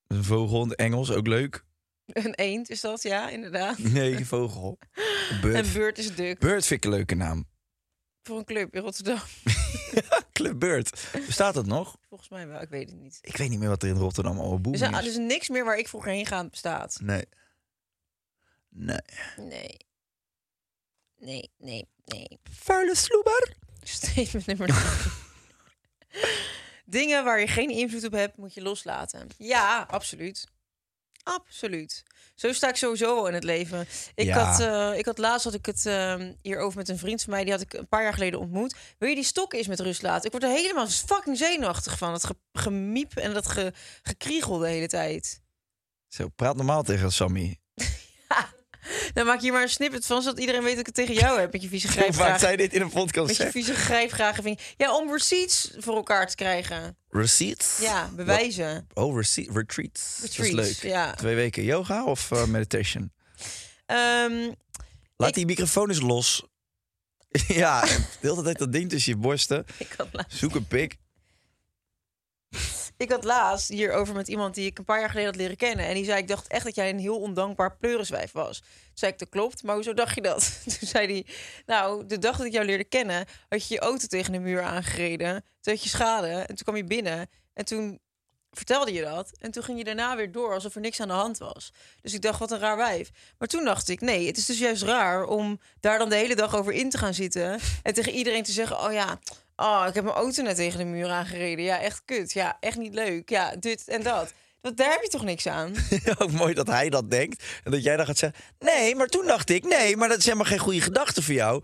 Een 0.07 0.23
vogel 0.23 0.63
in 0.63 0.69
het 0.69 0.79
Engels, 0.79 1.11
ook 1.11 1.27
leuk. 1.27 1.65
Een 2.13 2.33
eend 2.33 2.69
is 2.69 2.81
dat, 2.81 3.01
ja, 3.01 3.29
inderdaad. 3.29 3.77
Nee, 3.97 4.25
vogel. 4.25 4.77
En 5.29 5.41
Bird. 5.41 5.73
Beurt 5.73 5.97
is 5.97 6.15
Duk. 6.15 6.39
Bird 6.39 6.65
vind 6.65 6.83
ik 6.83 6.91
een 6.91 6.97
leuke 6.97 7.15
naam. 7.15 7.47
Voor 8.23 8.37
een 8.37 8.45
club 8.45 8.75
in 8.75 8.81
Rotterdam. 8.81 9.19
Club 10.33 10.59
Bird. 10.59 11.07
Bestaat 11.25 11.53
dat 11.53 11.65
nog? 11.65 11.97
Volgens 12.07 12.29
mij 12.29 12.47
wel, 12.47 12.61
ik 12.61 12.69
weet 12.69 12.89
het 12.89 12.99
niet. 12.99 13.19
Ik 13.21 13.37
weet 13.37 13.49
niet 13.49 13.59
meer 13.59 13.69
wat 13.69 13.83
er 13.83 13.89
in 13.89 13.95
Rotterdam 13.95 14.39
al 14.39 14.61
boem 14.61 14.73
is, 14.73 14.81
er 14.81 15.05
is 15.05 15.17
niks 15.17 15.49
meer 15.49 15.65
waar 15.65 15.77
ik 15.77 15.87
vroeger 15.87 16.11
heen 16.11 16.25
gaan 16.25 16.49
bestaat. 16.49 16.97
Nee. 17.01 17.25
Nee. 18.69 18.97
Nee. 19.35 19.77
Nee, 21.19 21.51
nee, 21.57 21.87
nee. 22.05 22.39
Vuile 22.43 22.95
sloeber. 22.95 23.55
Statement 23.83 24.45
nummer. 24.45 24.69
Dingen 26.85 27.23
waar 27.23 27.39
je 27.39 27.47
geen 27.47 27.69
invloed 27.69 28.03
op 28.03 28.11
hebt, 28.11 28.37
moet 28.37 28.53
je 28.53 28.61
loslaten. 28.61 29.27
Ja, 29.37 29.85
absoluut. 29.89 30.47
Absoluut. 31.35 32.03
Zo 32.35 32.53
sta 32.53 32.69
ik 32.69 32.75
sowieso 32.75 33.25
in 33.25 33.33
het 33.33 33.43
leven. 33.43 33.87
Ik, 34.15 34.25
Ja. 34.25 34.43
had, 34.43 34.59
eh, 34.59 34.97
ik 34.97 35.05
had 35.05 35.17
laatst 35.17 35.43
had 35.43 35.53
ik 35.53 35.65
het 35.65 35.85
uh, 35.85 36.15
hierover 36.41 36.77
met 36.77 36.89
een 36.89 36.97
vriend 36.97 37.21
van 37.21 37.33
mij. 37.33 37.43
Die 37.43 37.51
had 37.51 37.61
ik 37.61 37.73
een 37.73 37.87
paar 37.87 38.03
jaar 38.03 38.13
geleden 38.13 38.39
ontmoet. 38.39 38.75
Wil 38.97 39.09
je 39.09 39.15
die 39.15 39.23
stokken 39.23 39.57
eens 39.57 39.67
met 39.67 39.79
rust 39.79 40.01
laten? 40.01 40.25
Ik 40.25 40.31
word 40.31 40.43
er 40.43 40.49
helemaal 40.49 40.87
fucking 40.87 41.37
zenuwachtig 41.37 41.97
van. 41.97 42.13
Het 42.13 42.25
ge 42.25 42.35
gemiep 42.53 43.15
en 43.15 43.33
dat 43.33 43.47
ge 43.49 43.73
gekriegel 44.01 44.57
de 44.57 44.67
hele 44.67 44.87
tijd. 44.87 45.41
Zo, 46.07 46.27
praat 46.27 46.55
normaal 46.55 46.83
tegen 46.83 47.11
Sammy. 47.11 47.59
Dan 49.13 49.25
maak 49.25 49.35
je 49.35 49.41
hier 49.41 49.51
maar 49.51 49.61
een 49.61 49.69
snippet 49.69 50.05
van, 50.05 50.21
zodat 50.21 50.39
iedereen 50.39 50.61
weet 50.63 50.69
dat 50.71 50.79
ik 50.79 50.85
het 50.85 50.95
tegen 50.95 51.13
jou 51.13 51.39
heb. 51.39 51.51
Met 51.51 51.61
je 51.61 51.67
vieze 51.67 51.87
Hoe 52.03 52.13
vaak 52.13 52.39
zij 52.39 52.55
dit 52.55 52.73
in 52.73 52.81
een 52.81 52.89
podcast 52.89 53.27
Met 53.27 53.37
je 53.37 53.51
vieze 53.51 53.73
grijpvragen. 53.73 54.43
vind 54.43 54.59
je- 54.61 54.73
Ja, 54.77 54.95
om 54.95 55.11
receipts 55.11 55.71
voor 55.77 55.95
elkaar 55.95 56.27
te 56.27 56.35
krijgen. 56.35 56.97
Receipts? 57.09 57.77
Ja, 57.81 58.09
bewijzen. 58.15 58.87
Oh, 58.93 59.15
rece- 59.15 59.49
retreats. 59.53 60.17
Dat 60.21 60.29
Retreats, 60.35 60.69
is 60.69 60.81
leuk. 60.81 60.91
ja. 60.91 61.13
Twee 61.13 61.35
weken 61.35 61.63
yoga 61.63 62.03
of 62.05 62.31
eh, 62.31 62.45
meditation? 62.45 63.11
Ehm, 63.85 64.51
Laat 65.15 65.29
Ik- 65.29 65.35
die 65.35 65.45
microfoon 65.45 65.89
eens 65.89 66.01
los. 66.01 66.43
ja, 67.47 67.81
de 67.85 67.97
hele 68.21 68.43
tijd 68.43 68.57
dat 68.57 68.71
ding 68.71 68.89
tussen 68.89 69.11
je 69.11 69.17
borsten. 69.17 69.65
ik 69.77 69.95
laatst- 70.11 70.37
Zoek 70.37 70.55
een 70.55 70.67
pik. 70.67 70.97
Ik 72.97 73.11
had 73.11 73.23
laatst 73.23 73.69
hierover 73.69 74.15
met 74.15 74.27
iemand 74.27 74.55
die 74.55 74.65
ik 74.65 74.77
een 74.77 74.83
paar 74.83 74.99
jaar 74.99 75.09
geleden 75.09 75.29
had 75.29 75.39
leren 75.39 75.57
kennen. 75.57 75.85
En 75.85 75.93
die 75.93 76.05
zei, 76.05 76.21
ik 76.21 76.27
dacht 76.27 76.47
echt 76.47 76.65
dat 76.65 76.75
jij 76.75 76.89
een 76.89 76.99
heel 76.99 77.19
ondankbaar 77.19 77.77
pleuriswijf 77.77 78.31
was. 78.31 78.59
Toen 78.59 78.69
zei 78.93 79.11
ik, 79.11 79.19
dat 79.19 79.29
klopt, 79.29 79.63
maar 79.63 79.75
hoezo 79.75 79.93
dacht 79.93 80.15
je 80.15 80.21
dat? 80.21 80.59
Toen 80.79 80.87
zei 80.87 81.07
hij, 81.07 81.25
nou, 81.65 82.05
de 82.05 82.17
dag 82.17 82.37
dat 82.37 82.45
ik 82.45 82.51
jou 82.51 82.65
leerde 82.65 82.83
kennen... 82.83 83.25
had 83.49 83.67
je 83.67 83.73
je 83.73 83.79
auto 83.79 84.07
tegen 84.07 84.31
de 84.31 84.39
muur 84.39 84.61
aangereden. 84.61 85.43
Toen 85.61 85.73
had 85.73 85.83
je 85.83 85.89
schade 85.89 86.27
en 86.27 86.47
toen 86.47 86.63
kwam 86.63 86.75
je 86.75 86.83
binnen. 86.83 87.29
En 87.53 87.65
toen 87.65 87.99
vertelde 88.51 88.93
je 88.93 89.01
dat. 89.01 89.31
En 89.39 89.51
toen 89.51 89.63
ging 89.63 89.77
je 89.77 89.83
daarna 89.83 90.15
weer 90.15 90.31
door 90.31 90.53
alsof 90.53 90.75
er 90.75 90.81
niks 90.81 90.99
aan 90.99 91.07
de 91.07 91.13
hand 91.13 91.37
was. 91.37 91.73
Dus 92.01 92.13
ik 92.13 92.21
dacht, 92.21 92.39
wat 92.39 92.51
een 92.51 92.59
raar 92.59 92.77
wijf. 92.77 93.09
Maar 93.37 93.47
toen 93.47 93.65
dacht 93.65 93.89
ik, 93.89 94.01
nee, 94.01 94.27
het 94.27 94.37
is 94.37 94.45
dus 94.45 94.59
juist 94.59 94.83
raar 94.83 95.25
om 95.25 95.59
daar 95.79 95.97
dan 95.97 96.09
de 96.09 96.15
hele 96.15 96.35
dag 96.35 96.55
over 96.55 96.73
in 96.73 96.89
te 96.89 96.97
gaan 96.97 97.13
zitten. 97.13 97.59
En 97.83 97.93
tegen 97.93 98.11
iedereen 98.11 98.43
te 98.43 98.51
zeggen, 98.51 98.79
oh 98.79 98.93
ja, 98.93 99.19
oh, 99.57 99.85
ik 99.87 99.93
heb 99.93 100.03
mijn 100.03 100.15
auto 100.15 100.43
net 100.43 100.55
tegen 100.55 100.79
de 100.79 100.85
muur 100.85 101.09
aangereden. 101.09 101.65
Ja, 101.65 101.79
echt 101.79 102.01
kut. 102.05 102.33
Ja, 102.33 102.57
echt 102.59 102.77
niet 102.77 102.93
leuk. 102.93 103.29
Ja, 103.29 103.55
dit 103.59 103.87
en 103.87 104.03
dat. 104.03 104.33
Want 104.61 104.77
daar 104.77 104.91
heb 104.91 105.01
je 105.01 105.09
toch 105.09 105.23
niks 105.23 105.47
aan? 105.47 105.73
Ook 106.17 106.31
mooi 106.31 106.53
dat 106.53 106.67
hij 106.67 106.89
dat 106.89 107.11
denkt. 107.11 107.43
En 107.63 107.71
dat 107.71 107.83
jij 107.83 107.97
dan 107.97 108.05
gaat 108.05 108.17
zeggen... 108.17 108.39
Nee, 108.59 108.95
maar 108.95 109.07
toen 109.07 109.25
dacht 109.25 109.49
ik... 109.49 109.63
Nee, 109.63 109.97
maar 109.97 110.07
dat 110.07 110.17
is 110.17 110.25
helemaal 110.25 110.45
geen 110.45 110.57
goede 110.57 110.81
gedachte 110.81 111.21
voor 111.21 111.33
jou. 111.33 111.63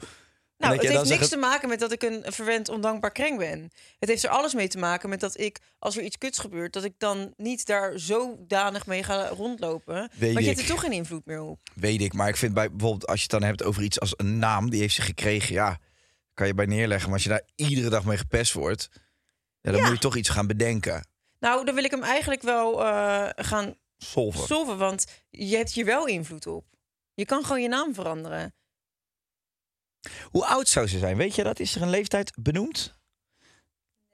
Nou, 0.58 0.76
het 0.76 0.88
heeft 0.88 1.10
niks 1.10 1.30
te 1.30 1.38
maken 1.38 1.70
met 1.70 1.80
dat 1.80 1.92
ik 1.92 2.04
een 2.04 2.24
verwend, 2.26 2.70
ondankbaar 2.70 3.12
kreng 3.12 3.38
ben. 3.38 3.72
Het 4.00 4.10
heeft 4.10 4.24
er 4.24 4.30
alles 4.30 4.54
mee 4.54 4.68
te 4.68 4.78
maken 4.78 5.10
met 5.10 5.20
dat 5.20 5.40
ik, 5.40 5.60
als 5.80 5.98
er 5.98 6.04
iets 6.04 6.18
kuts 6.18 6.40
gebeurt, 6.40 6.74
dat 6.74 6.84
ik 6.84 6.94
dan 6.98 7.34
niet 7.38 7.66
daar 7.66 8.00
zodanig 8.00 8.86
mee 8.86 9.04
ga 9.04 9.28
rondlopen. 9.28 10.10
Weet 10.14 10.34
want 10.34 10.46
je 10.46 10.52
hebt 10.52 10.62
er 10.62 10.74
toch 10.74 10.82
geen 10.82 10.92
invloed 10.92 11.26
meer 11.26 11.42
op. 11.42 11.60
Weet 11.76 12.02
ik, 12.02 12.14
maar 12.14 12.28
ik 12.28 12.38
vind 12.38 12.54
bij, 12.54 12.70
bijvoorbeeld 12.70 13.08
als 13.08 13.16
je 13.16 13.22
het 13.22 13.32
dan 13.32 13.44
hebt 13.50 13.64
over 13.64 13.84
iets 13.84 14.00
als 14.00 14.14
een 14.18 14.40
naam... 14.40 14.70
die 14.70 14.80
heeft 14.80 14.96
ze 14.96 15.02
gekregen, 15.02 15.54
ja, 15.54 15.78
kan 16.34 16.48
je 16.48 16.54
bij 16.54 16.66
neerleggen. 16.66 17.06
Maar 17.06 17.14
als 17.14 17.24
je 17.24 17.30
daar 17.30 17.48
iedere 17.56 17.90
dag 17.90 18.06
mee 18.06 18.18
gepest 18.18 18.54
wordt... 18.54 18.90
Ja, 19.62 19.72
dan 19.72 19.80
Ja. 19.80 19.86
moet 19.86 19.96
je 19.96 20.02
toch 20.02 20.16
iets 20.16 20.30
gaan 20.30 20.48
bedenken. 20.48 21.08
Nou, 21.40 21.66
dan 21.66 21.76
wil 21.76 21.84
ik 21.84 21.92
hem 21.92 22.04
eigenlijk 22.04 22.42
wel 22.42 22.86
eh, 22.86 23.30
gaan 23.36 23.76
Solven. 23.98 24.46
solven, 24.48 24.78
want 24.78 25.06
je 25.30 25.56
hebt 25.56 25.72
hier 25.72 25.86
wel 25.86 26.08
invloed 26.08 26.48
op. 26.48 26.66
Je 27.14 27.26
kan 27.26 27.44
gewoon 27.44 27.62
je 27.62 27.68
naam 27.68 27.94
veranderen. 27.94 28.54
Hoe 30.24 30.46
oud 30.46 30.68
zou 30.68 30.88
ze 30.88 30.98
zijn? 31.00 31.18
Weet 31.18 31.36
je 31.36 31.44
dat? 31.44 31.60
Is 31.60 31.76
er 31.76 31.82
een 31.82 31.90
leeftijd 31.90 32.32
benoemd? 32.42 32.94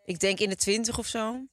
Ik 0.06 0.20
denk 0.20 0.40
in 0.40 0.50
de 0.50 0.56
twintig 0.56 0.98
of 0.98 1.06
zo. 1.08 1.46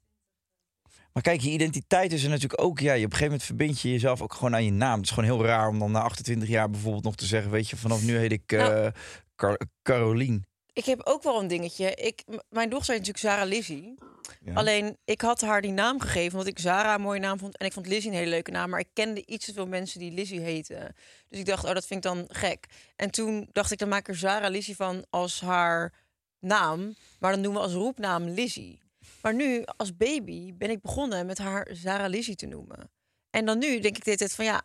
Maar 1.13 1.23
kijk, 1.23 1.41
je 1.41 1.51
identiteit 1.51 2.13
is 2.13 2.23
er 2.23 2.29
natuurlijk 2.29 2.63
ook. 2.63 2.79
Ja, 2.81 2.93
je 2.93 3.05
op 3.05 3.13
een 3.13 3.17
gegeven 3.19 3.25
moment 3.27 3.43
verbind 3.43 3.81
je 3.81 3.91
jezelf 3.91 4.23
ook 4.23 4.35
gewoon 4.35 4.55
aan 4.55 4.65
je 4.65 4.73
naam. 4.73 4.97
Het 4.97 5.05
is 5.05 5.11
gewoon 5.15 5.25
heel 5.31 5.45
raar 5.45 5.69
om 5.69 5.79
dan 5.79 5.91
na 5.91 6.01
28 6.01 6.49
jaar 6.49 6.71
bijvoorbeeld 6.71 7.05
nog 7.05 7.15
te 7.17 7.27
zeggen: 7.27 7.51
Weet 7.51 7.69
je, 7.71 7.77
vanaf 7.77 8.03
nu 8.03 8.17
heet 8.17 8.33
ik 8.33 8.53
eh 8.53 8.59
Nou. 8.59 8.93
Car- 9.37 9.61
Carolien. 9.83 10.47
Ik 10.77 10.85
heb 10.85 11.01
ook 11.05 11.23
wel 11.23 11.41
een 11.41 11.49
dingetje. 11.49 11.95
Ik, 11.95 12.25
mijn 12.49 12.71
dochter 12.71 12.95
heet 12.95 13.07
natuurlijk 13.07 13.35
Sarah 13.35 13.49
Lizzie. 13.49 13.95
Ja. 14.41 14.55
Alleen, 14.55 14.97
ik 15.05 15.21
had 15.21 15.41
haar 15.41 15.63
die 15.63 15.71
naam 15.71 16.01
gegeven 16.01 16.33
omdat 16.33 16.47
ik 16.47 16.59
Sarah 16.59 16.95
een 16.95 17.01
mooie 17.01 17.21
naam 17.21 17.39
vond. 17.39 17.57
En 17.59 17.67
ik 17.67 17.73
vond 17.73 17.87
Lizzie 17.87 18.11
een 18.11 18.17
hele 18.17 18.31
leuke 18.31 18.51
naam. 18.51 18.71
Maar 18.71 18.81
ik 18.81 18.89
kende 18.93 19.27
iets 19.27 19.45
te 19.45 19.53
veel 19.53 19.67
mensen 19.67 20.01
die 20.01 20.13
Lizzie 20.13 20.41
heten. 20.41 20.95
Dus 21.29 21.39
ik 21.39 21.47
dacht, 21.47 21.65
oh, 21.65 21.75
dat 21.75 21.87
vind 21.87 22.05
ik 22.05 22.11
dan 22.13 22.25
gek. 22.29 22.67
En 22.97 23.11
toen 23.11 23.49
dacht 23.53 23.71
ik, 23.71 23.79
dan 23.79 23.89
maak 23.89 24.01
ik 24.01 24.09
er 24.09 24.17
Sarah 24.17 24.51
Lizzie 24.51 24.77
van 24.77 25.05
als 25.11 25.41
haar 25.41 25.93
naam. 26.39 26.95
Maar 27.19 27.33
dan 27.33 27.43
doen 27.43 27.55
we 27.55 27.61
als 27.61 27.73
roepnaam 27.73 28.25
Lizzie. 28.29 28.83
Maar 29.23 29.35
nu, 29.35 29.63
als 29.77 29.97
baby, 29.97 30.55
ben 30.55 30.71
ik 30.71 30.81
begonnen 30.81 31.27
met 31.27 31.39
haar 31.39 31.69
Sarah 31.73 32.09
Lizzie 32.11 32.37
te 32.37 32.47
noemen. 32.47 32.91
En 33.31 33.45
dan 33.45 33.59
nu 33.59 33.81
denk 33.81 33.97
ik 33.97 34.05
dit 34.05 34.19
tijd 34.19 34.35
van, 34.35 34.45
ja, 34.45 34.63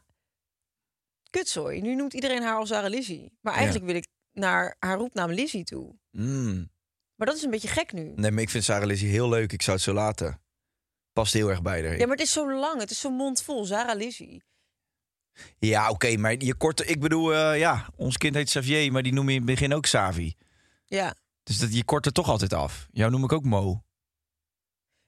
kutzooi. 1.30 1.82
Nu 1.82 1.96
noemt 1.96 2.14
iedereen 2.14 2.42
haar 2.42 2.58
al 2.58 2.66
Sarah 2.66 2.90
Lizzie. 2.90 3.32
Maar 3.42 3.54
eigenlijk 3.54 3.86
wil 3.86 3.96
ik 3.96 4.06
naar 4.34 4.76
haar 4.80 4.98
roepnaam 4.98 5.32
Lizzie 5.32 5.64
toe. 5.64 5.96
Mm. 6.12 6.72
Maar 7.16 7.28
dat 7.28 7.36
is 7.36 7.44
een 7.44 7.50
beetje 7.50 7.68
gek 7.68 7.94
nu. 7.94 8.14
Nee, 8.16 8.32
maar 8.32 8.42
ik 8.42 8.50
vind 8.50 8.64
Sarah 8.64 8.88
Lizzie 8.88 9.10
heel 9.10 9.30
leuk. 9.30 9.52
Ik 9.54 9.62
zou 9.62 9.76
het 9.76 9.86
zo 9.86 9.94
laten. 9.94 10.42
Past 11.14 11.34
heel 11.34 11.50
erg 11.50 11.62
bij 11.62 11.88
haar. 11.88 11.98
Ja, 11.98 12.06
maar 12.06 12.16
het 12.16 12.26
is 12.26 12.32
zo 12.32 12.54
lang. 12.54 12.80
Het 12.80 12.92
is 12.92 13.00
zo 13.00 13.10
mondvol. 13.10 13.66
Sarah 13.66 13.96
Lizzie. 13.96 14.44
Ja, 15.60 15.90
oké, 15.90 16.18
maar 16.18 16.36
je 16.38 16.56
korte. 16.56 16.86
Ik 16.86 17.00
bedoel, 17.00 17.34
eh, 17.34 17.60
ja, 17.60 17.90
ons 17.96 18.18
kind 18.18 18.36
heet 18.36 18.46
Xavier, 18.46 18.92
maar 18.92 19.04
die 19.04 19.14
noem 19.14 19.26
je 19.30 19.32
in 19.32 19.38
het 19.42 19.46
begin 19.46 19.74
ook 19.74 19.86
Savi. 19.86 20.36
Ja. 20.86 21.16
Dus 21.44 21.58
dat, 21.58 21.76
je 21.76 21.84
kort 21.84 22.06
er 22.06 22.12
toch 22.12 22.30
altijd 22.30 22.54
af. 22.54 22.88
Jou 22.92 23.12
noem 23.12 23.24
ik 23.24 23.32
ook 23.32 23.44
Mo. 23.44 23.84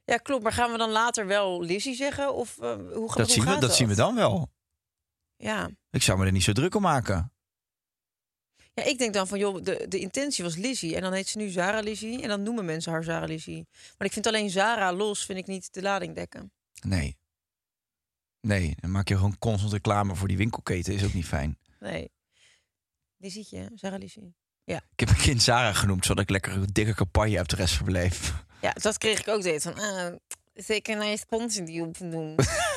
Ja, 0.04 0.18
klopt. 0.18 0.44
Maar 0.44 0.52
gaan 0.52 0.72
we 0.72 0.78
dan 0.78 0.90
later 0.90 1.28
wel 1.28 1.62
Lizzie 1.62 1.96
zeggen? 1.96 2.34
Of 2.34 2.58
eh, 2.60 2.74
hoe, 2.74 2.94
hoe 2.94 3.16
Dat, 3.16 3.30
zien 3.30 3.44
we, 3.44 3.50
gaat 3.50 3.62
dat 3.62 3.76
zien 3.76 3.88
we 3.88 3.96
dan 3.96 4.16
wel. 4.16 4.52
Ja. 5.36 5.70
Ik 5.90 6.02
zou 6.02 6.20
me 6.20 6.26
er 6.26 6.32
niet 6.32 6.44
zo 6.44 6.52
druk 6.52 6.76
om 6.76 6.82
maken. 6.82 7.33
Ja, 8.74 8.84
ik 8.84 8.98
denk 8.98 9.14
dan 9.14 9.28
van, 9.28 9.40
joh, 9.40 9.64
de, 9.64 9.86
de 9.88 10.00
intentie 10.00 10.44
was 10.44 10.56
Lizzie. 10.56 10.96
En 10.96 11.02
dan 11.02 11.14
heet 11.14 11.28
ze 11.28 11.38
nu 11.38 11.50
Sarah 11.50 11.84
Lizzie. 11.84 12.22
En 12.22 12.28
dan 12.28 12.44
noemen 12.44 12.66
mensen 12.66 12.92
haar 12.92 13.04
Sarah 13.04 13.28
Lizzie. 13.28 13.68
Maar 13.98 14.08
ik 14.08 14.14
vind 14.14 14.28
alleen 14.28 14.50
Sarah 14.50 14.98
los, 14.98 15.26
vind 15.26 15.40
ik 15.40 15.48
niet 15.48 15.74
de 15.74 15.82
lading 15.82 16.16
dekken. 16.16 16.52
Nee. 16.82 17.18
Nee, 18.42 18.76
dan 18.80 18.92
maak 18.92 19.08
je 19.08 19.16
gewoon 19.16 19.38
constant 19.38 19.74
reclame 19.74 20.16
voor 20.16 20.28
die 20.28 20.38
winkelketen. 20.38 20.94
Is 20.94 21.04
ook 21.04 21.14
niet 21.14 21.26
fijn. 21.26 21.58
Nee. 21.80 22.12
Lizietje, 23.18 23.72
Sarah 23.76 24.00
Lizzie. 24.00 24.36
Ja. 24.64 24.78
Ik 24.78 25.00
heb 25.00 25.10
mijn 25.10 25.22
kind 25.22 25.42
Sarah 25.42 25.76
genoemd, 25.76 26.06
zodat 26.06 26.24
ik 26.24 26.30
lekker 26.30 26.54
een 26.54 26.70
dikke 26.72 26.94
campagne 26.94 27.38
heb 27.38 27.48
de 27.48 27.56
rest 27.56 27.82
leven. 27.86 28.46
ja, 28.62 28.72
dat 28.82 28.98
kreeg 28.98 29.20
ik 29.20 29.28
ook 29.28 29.42
deed 29.42 29.62
van, 29.62 29.80
ah, 29.80 30.14
zeker 30.54 30.98
naar 30.98 31.08
je 31.08 31.18
sponsor 31.18 31.66
die 31.66 31.82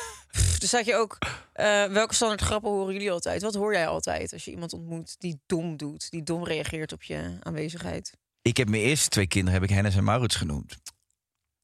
dus 0.59 0.73
had 0.73 0.87
je 0.87 0.95
ook, 0.95 1.19
eh, 1.53 1.85
welke 1.85 2.14
standaard 2.14 2.40
grappen 2.40 2.71
horen 2.71 2.92
jullie 2.92 3.11
altijd? 3.11 3.42
Wat 3.42 3.55
hoor 3.55 3.73
jij 3.73 3.87
altijd 3.87 4.33
als 4.33 4.45
je 4.45 4.51
iemand 4.51 4.73
ontmoet 4.73 5.16
die 5.19 5.40
dom 5.47 5.77
doet, 5.77 6.11
die 6.11 6.23
dom 6.23 6.45
reageert 6.45 6.92
op 6.92 7.03
je 7.03 7.37
aanwezigheid? 7.42 8.12
Ik 8.42 8.57
heb 8.57 8.69
mijn 8.69 8.83
eerste 8.83 9.09
twee 9.09 9.27
kinderen 9.27 9.61
heb 9.61 9.69
ik 9.69 9.75
Hennis 9.75 9.97
en 9.97 10.05
Maurits 10.05 10.37
genoemd. 10.37 10.77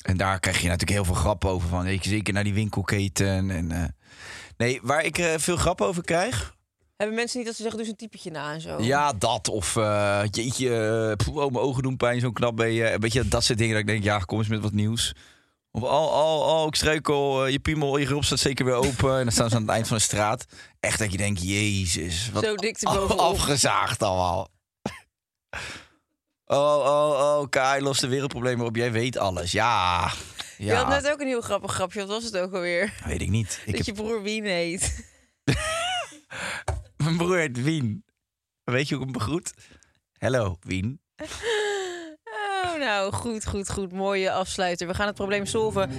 En 0.02 0.16
daar 0.16 0.40
krijg 0.40 0.56
je 0.56 0.68
natuurlijk 0.68 0.90
heel 0.90 1.04
veel 1.04 1.14
grappen 1.14 1.50
over 1.50 1.68
van. 1.68 1.84
Weet 1.84 2.04
je, 2.04 2.10
zeker 2.10 2.34
naar 2.34 2.44
die 2.44 2.54
winkelketen. 2.54 3.50
En, 3.50 3.72
eh, 3.72 3.84
nee, 4.56 4.80
waar 4.82 5.04
ik 5.04 5.18
eh, 5.18 5.34
veel 5.36 5.56
grappen 5.56 5.86
over 5.86 6.04
krijg. 6.04 6.54
Hebben 6.96 7.16
mensen 7.16 7.38
niet 7.38 7.46
dat 7.46 7.56
ze 7.56 7.62
zeggen, 7.62 7.80
eens 7.80 7.88
een 7.88 7.96
typetje 7.96 8.30
na 8.30 8.52
en 8.52 8.60
zo? 8.60 8.82
Ja, 8.82 9.12
dat. 9.12 9.48
Of 9.48 9.76
uh, 9.76 10.22
jeetje, 10.30 10.68
uh, 10.68 11.26
poeh, 11.26 11.44
oh, 11.44 11.52
mijn 11.52 11.64
ogen 11.64 11.82
doen 11.82 11.96
pijn, 11.96 12.20
zo'n 12.20 12.32
knap 12.32 12.56
ben 12.56 12.72
je. 12.72 12.96
Weet 12.98 13.12
je, 13.12 13.28
dat 13.28 13.44
soort 13.44 13.58
dingen. 13.58 13.72
Dat 13.72 13.82
ik 13.82 13.88
denk, 13.88 14.04
ja, 14.04 14.18
kom 14.18 14.38
eens 14.38 14.48
met 14.48 14.60
wat 14.60 14.72
nieuws. 14.72 15.14
Of 15.74 15.82
oh, 15.82 16.12
oh, 16.12 16.60
oh, 16.60 16.66
ik 16.66 16.74
struikel, 16.74 17.46
uh, 17.46 17.52
je 17.52 17.58
piemel, 17.60 17.96
je 17.96 18.06
grop 18.06 18.24
staat 18.24 18.38
zeker 18.38 18.64
weer 18.64 18.74
open. 18.74 19.16
en 19.16 19.22
dan 19.22 19.32
staan 19.32 19.48
ze 19.48 19.56
aan 19.56 19.62
het 19.62 19.70
eind 19.70 19.88
van 19.88 19.96
de 19.96 20.02
straat. 20.02 20.44
Echt 20.80 20.98
dat 20.98 21.12
je 21.12 21.18
denkt, 21.18 21.42
jezus. 21.42 22.30
Wat 22.30 22.44
Zo 22.44 22.54
dik 22.54 22.76
te 22.76 22.84
bovenop. 22.84 23.18
afgezaagd 23.18 24.02
allemaal. 24.02 24.48
Oh, 26.46 26.76
oh, 26.76 27.38
oh, 27.38 27.48
Kai, 27.48 27.82
los 27.82 28.00
de 28.00 28.08
wereldproblemen 28.08 28.66
op. 28.66 28.76
Jij 28.76 28.92
weet 28.92 29.16
alles. 29.16 29.52
Ja. 29.52 30.00
ja. 30.58 30.66
Je 30.66 30.74
had 30.74 30.88
net 30.88 31.10
ook 31.10 31.20
een 31.20 31.26
heel 31.26 31.40
grappig 31.40 31.72
grapje. 31.72 32.00
Wat 32.00 32.08
was 32.08 32.24
het 32.24 32.36
ook 32.36 32.52
alweer? 32.52 32.92
Weet 33.04 33.20
ik 33.20 33.28
niet. 33.28 33.62
Ik 33.64 33.76
dat 33.76 33.86
heb... 33.86 33.96
je 33.96 34.02
broer 34.02 34.22
Wien 34.22 34.44
heet. 34.44 35.04
Mijn 37.04 37.16
broer 37.16 37.38
heet 37.38 37.62
Wien. 37.62 38.04
Weet 38.64 38.88
je 38.88 38.94
hoe 38.94 39.06
ik 39.06 39.10
hem 39.10 39.18
begroet? 39.18 39.52
Hallo, 40.18 40.56
Wien. 40.60 41.00
Nou, 42.82 43.12
goed, 43.12 43.46
goed, 43.46 43.70
goed. 43.70 43.92
Mooie 43.92 44.30
afsluiter. 44.30 44.86
We 44.86 44.94
gaan 44.94 45.06
het 45.06 45.14
probleem 45.14 45.46
solven. 45.46 45.90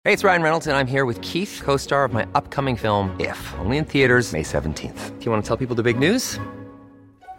Hey, 0.00 0.12
it's 0.12 0.22
Ryan 0.22 0.42
Reynolds, 0.42 0.66
and 0.66 0.76
I'm 0.76 0.86
here 0.86 1.06
with 1.06 1.20
Keith, 1.20 1.62
co 1.64 1.76
star 1.76 2.04
of 2.04 2.12
my 2.12 2.26
upcoming 2.34 2.78
film, 2.78 3.14
If, 3.18 3.54
only 3.58 3.76
in 3.76 3.86
theaters, 3.86 4.32
May 4.32 4.42
17th. 4.42 5.18
Do 5.18 5.24
you 5.24 5.30
want 5.30 5.44
to 5.44 5.48
tell 5.48 5.56
people 5.56 5.74
the 5.74 5.82
big 5.82 5.98
news? 5.98 6.38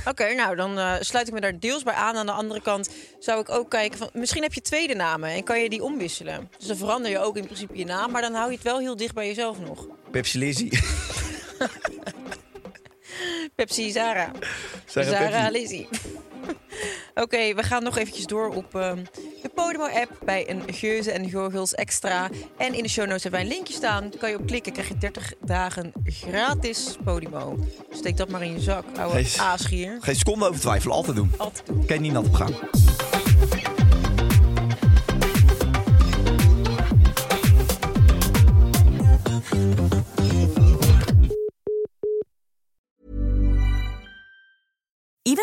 Oké, 0.00 0.08
okay, 0.08 0.34
nou 0.34 0.56
dan 0.56 0.78
uh, 0.78 0.94
sluit 1.00 1.28
ik 1.28 1.34
me 1.34 1.40
daar 1.40 1.58
deels 1.58 1.82
bij 1.82 1.94
aan. 1.94 2.16
Aan 2.16 2.26
de 2.26 2.32
andere 2.32 2.60
kant 2.60 2.88
zou 3.18 3.40
ik 3.40 3.50
ook 3.50 3.70
kijken 3.70 3.98
van 3.98 4.10
misschien 4.12 4.42
heb 4.42 4.54
je 4.54 4.60
tweede 4.60 4.94
namen 4.94 5.30
en 5.30 5.44
kan 5.44 5.62
je 5.62 5.68
die 5.68 5.82
omwisselen. 5.82 6.50
Dus 6.58 6.66
dan 6.66 6.76
verander 6.76 7.10
je 7.10 7.18
ook 7.18 7.36
in 7.36 7.44
principe 7.44 7.78
je 7.78 7.84
naam, 7.84 8.10
maar 8.10 8.22
dan 8.22 8.34
hou 8.34 8.48
je 8.50 8.54
het 8.54 8.64
wel 8.64 8.78
heel 8.78 8.96
dicht 8.96 9.14
bij 9.14 9.26
jezelf 9.26 9.60
nog. 9.60 9.86
Pepsi 10.10 10.38
Lizzie. 10.38 10.78
Pepsi 13.56 13.90
Zara. 13.90 14.30
Sarah, 14.86 15.08
Zara 15.08 15.50
Lizzie. 15.50 15.88
Oké, 17.14 17.22
okay, 17.22 17.54
we 17.54 17.62
gaan 17.62 17.82
nog 17.82 17.96
eventjes 17.98 18.26
door 18.26 18.48
op 18.54 18.74
uh, 18.74 18.92
de 19.42 19.48
Podimo-app 19.54 20.10
bij 20.24 20.50
een 20.50 20.62
Geuze 20.66 21.10
en 21.10 21.30
Gorgels 21.30 21.74
extra. 21.74 22.28
En 22.56 22.74
in 22.74 22.82
de 22.82 22.88
show 22.88 23.06
notes 23.06 23.22
hebben 23.22 23.40
wij 23.40 23.48
een 23.50 23.54
linkje 23.54 23.74
staan. 23.74 24.10
Daar 24.10 24.18
kan 24.18 24.30
je 24.30 24.38
op 24.38 24.46
klikken, 24.46 24.72
krijg 24.72 24.88
je 24.88 24.98
30 24.98 25.32
dagen 25.44 25.92
gratis 26.04 26.96
Podimo. 27.04 27.58
Steek 27.90 28.16
dat 28.16 28.28
maar 28.28 28.42
in 28.42 28.52
je 28.52 28.60
zak, 28.60 28.84
ouwe 28.98 29.24
Geen- 29.24 29.40
aasgier. 29.40 29.96
Geen 30.00 30.16
seconde 30.16 30.48
over 30.48 30.60
twijfelen. 30.60 30.96
Altijd 30.96 31.16
doen. 31.16 31.32
Altijd 31.36 31.66
doen. 31.66 31.86
Kan 31.86 31.96
je 31.96 32.02
niet 32.02 32.12
nat 32.12 32.26
op 32.26 32.34
gaan. 32.34 32.54